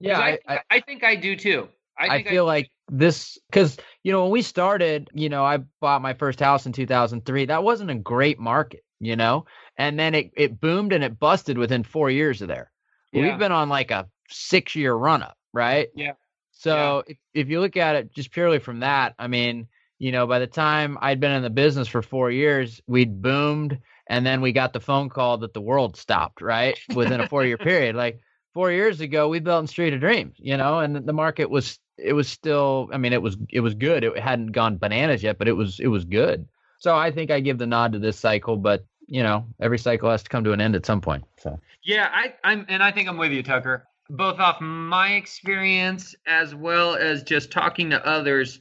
[0.00, 1.68] Yeah, I, I, I, think I do too.
[1.98, 6.02] I, I feel like this because you know when we started, you know, I bought
[6.02, 7.46] my first house in 2003.
[7.46, 9.44] That wasn't a great market, you know,
[9.76, 12.72] and then it it boomed and it busted within four years of there.
[13.12, 13.22] Yeah.
[13.22, 15.88] We've been on like a six year run up, right?
[15.94, 16.12] Yeah.
[16.52, 17.12] So yeah.
[17.12, 20.38] If, if you look at it just purely from that, I mean, you know, by
[20.38, 24.52] the time I'd been in the business for four years, we'd boomed, and then we
[24.52, 27.96] got the phone call that the world stopped, right, within a four year period.
[27.96, 28.20] Like
[28.52, 31.78] four years ago we built in Street of Dreams, you know, and the market was
[31.96, 34.04] it was still I mean it was it was good.
[34.04, 36.46] It hadn't gone bananas yet, but it was it was good.
[36.78, 40.10] So I think I give the nod to this cycle, but you know, every cycle
[40.10, 41.24] has to come to an end at some point.
[41.36, 43.86] So yeah, I, I'm and I think I'm with you, Tucker.
[44.08, 48.60] Both off my experience as well as just talking to others,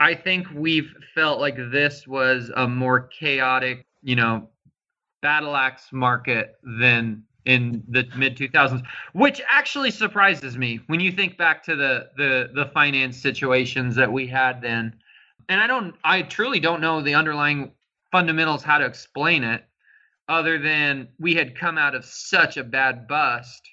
[0.00, 4.48] I think we've felt like this was a more chaotic, you know,
[5.22, 8.82] battle axe market than in the mid 2000s
[9.14, 14.12] which actually surprises me when you think back to the the the finance situations that
[14.12, 14.94] we had then.
[15.48, 17.72] And i don't i truly don't know the underlying
[18.12, 19.64] fundamentals how to explain it
[20.28, 23.66] other than we had come out of such a bad bust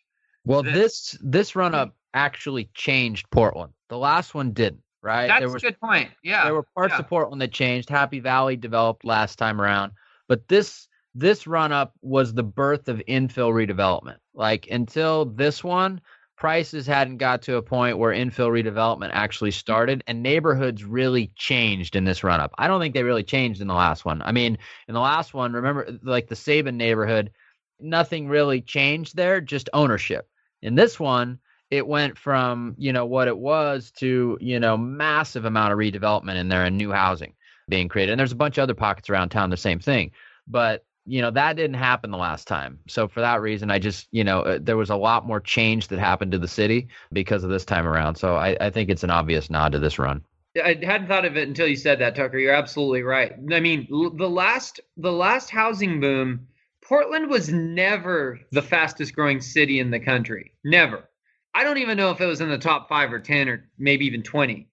[0.45, 1.79] well that, this this run hmm.
[1.79, 3.73] up actually changed portland.
[3.89, 5.27] The last one didn't right?
[5.27, 6.09] That's there was, a good point.
[6.23, 6.45] Yeah.
[6.45, 6.99] there were parts yeah.
[6.99, 7.89] of portland that changed.
[7.89, 9.91] Happy valley developed last time around.
[10.27, 14.17] But this this run up was the birth of infill redevelopment.
[14.33, 16.01] Like until this one,
[16.35, 21.95] prices hadn't got to a point where infill redevelopment actually started and neighborhoods really changed
[21.95, 22.53] in this run up.
[22.57, 24.21] I don't think they really changed in the last one.
[24.21, 24.57] I mean,
[24.89, 27.31] in the last one, remember like the Sabin neighborhood,
[27.79, 30.27] nothing really changed there, just ownership.
[30.61, 31.39] In this one,
[31.71, 36.35] it went from, you know, what it was to, you know, massive amount of redevelopment
[36.35, 37.33] in there and new housing
[37.69, 38.11] being created.
[38.11, 40.11] And there's a bunch of other pockets around town the same thing.
[40.47, 44.07] But you know that didn't happen the last time so for that reason i just
[44.11, 47.43] you know uh, there was a lot more change that happened to the city because
[47.43, 50.23] of this time around so i, I think it's an obvious nod to this run
[50.57, 52.39] I hadn't thought of it until you said that, Tucker.
[52.39, 53.33] You're absolutely right.
[53.51, 56.47] I mean, the last the last housing boom
[56.87, 60.53] Portland was never the fastest growing city in the country.
[60.63, 61.09] Never.
[61.55, 64.05] I don't even know if it was in the top five or 10 or maybe
[64.05, 64.67] even 20.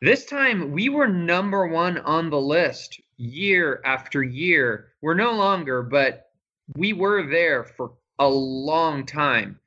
[0.00, 4.88] This time we were number one on the list year after year.
[5.00, 6.30] We're no longer, but
[6.76, 9.58] we were there for a long time.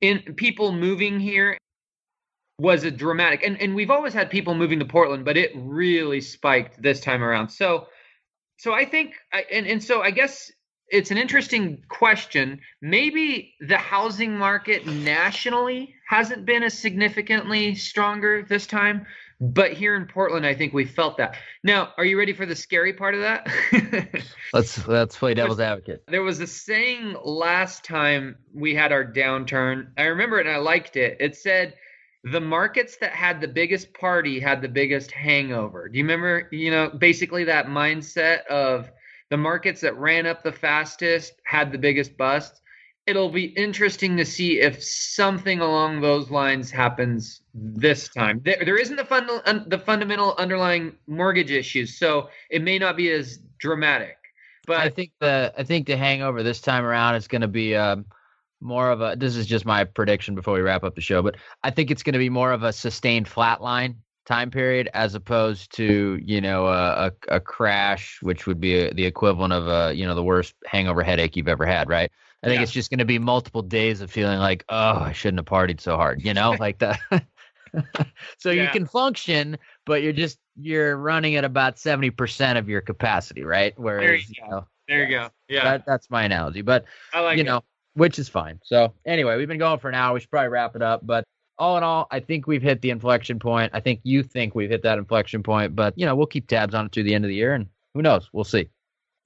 [0.00, 1.56] In people moving here
[2.60, 6.20] was a dramatic and, and we've always had people moving to Portland, but it really
[6.20, 7.48] spiked this time around.
[7.48, 7.86] So
[8.58, 9.14] so I think
[9.52, 10.50] and, and so I guess
[10.88, 12.60] it's an interesting question.
[12.80, 19.06] Maybe the housing market nationally hasn't been as significantly stronger this time,
[19.40, 21.36] but here in Portland, I think we felt that.
[21.62, 24.24] Now, are you ready for the scary part of that?
[24.52, 26.02] let's let's play devil's advocate.
[26.08, 29.88] There was a saying last time we had our downturn.
[29.96, 31.16] I remember it and I liked it.
[31.20, 31.74] It said
[32.24, 35.88] the markets that had the biggest party had the biggest hangover.
[35.88, 38.90] Do you remember, you know, basically that mindset of
[39.30, 42.60] the markets that ran up the fastest had the biggest busts.
[43.08, 48.42] It'll be interesting to see if something along those lines happens this time.
[48.44, 49.30] There, there isn't the, fund,
[49.66, 54.18] the fundamental underlying mortgage issues, so it may not be as dramatic.
[54.66, 57.74] But I think the I think the hangover this time around is going to be
[57.74, 58.04] um,
[58.60, 59.16] more of a.
[59.16, 62.02] This is just my prediction before we wrap up the show, but I think it's
[62.02, 63.96] going to be more of a sustained flat line
[64.26, 68.92] time period as opposed to you know a, a, a crash which would be a,
[68.92, 72.12] the equivalent of a you know the worst hangover headache you've ever had right
[72.42, 72.62] i think yeah.
[72.62, 75.80] it's just going to be multiple days of feeling like oh i shouldn't have partied
[75.80, 76.98] so hard you know like that
[78.38, 78.62] so yeah.
[78.62, 83.74] you can function but you're just you're running at about 70% of your capacity right
[83.76, 87.20] whereas there you, you know there you go yeah that, that's my analogy but I
[87.20, 87.62] like you know
[87.94, 90.74] which is fine so anyway we've been going for an hour we should probably wrap
[90.76, 91.24] it up but
[91.58, 93.72] all in all, I think we've hit the inflection point.
[93.74, 96.74] I think you think we've hit that inflection point, but you know, we'll keep tabs
[96.74, 98.30] on it through the end of the year and who knows?
[98.32, 98.68] We'll see.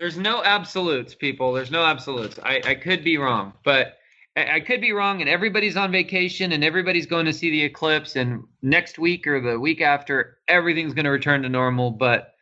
[0.03, 1.53] There's no absolutes, people.
[1.53, 2.37] There's no absolutes.
[2.43, 3.99] I, I could be wrong, but
[4.37, 7.63] I, I could be wrong and everybody's on vacation and everybody's going to see the
[7.63, 12.35] eclipse and next week or the week after everything's going to return to normal, but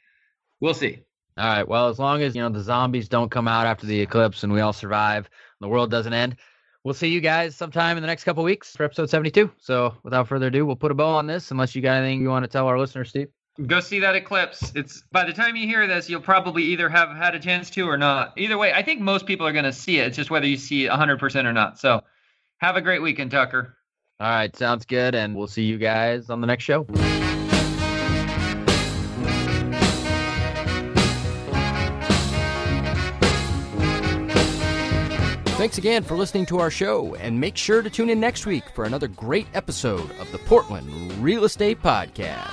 [0.61, 1.01] we'll see.
[1.37, 1.69] All right.
[1.69, 4.51] Well, as long as, you know, the zombies don't come out after the eclipse and
[4.51, 5.29] we all survive,
[5.61, 6.37] the world doesn't end,
[6.83, 9.51] we'll see you guys sometime in the next couple weeks for episode 72.
[9.59, 12.31] So without further ado, we'll put a bow on this unless you got anything you
[12.31, 13.29] want to tell our listeners, Steve.
[13.67, 14.73] Go see that eclipse.
[14.75, 17.89] It's by the time you hear this, you'll probably either have had a chance to
[17.89, 18.33] or not.
[18.39, 20.07] Either way, I think most people are going to see it.
[20.07, 21.79] It's just whether you see it 100% or not.
[21.79, 22.03] So
[22.59, 23.77] have a great weekend, Tucker.
[24.19, 25.15] All right, sounds good.
[25.15, 26.87] And we'll see you guys on the next show.
[35.57, 38.65] Thanks again for listening to our show, and make sure to tune in next week
[38.75, 42.49] for another great episode of the Portland Real Estate Podcast.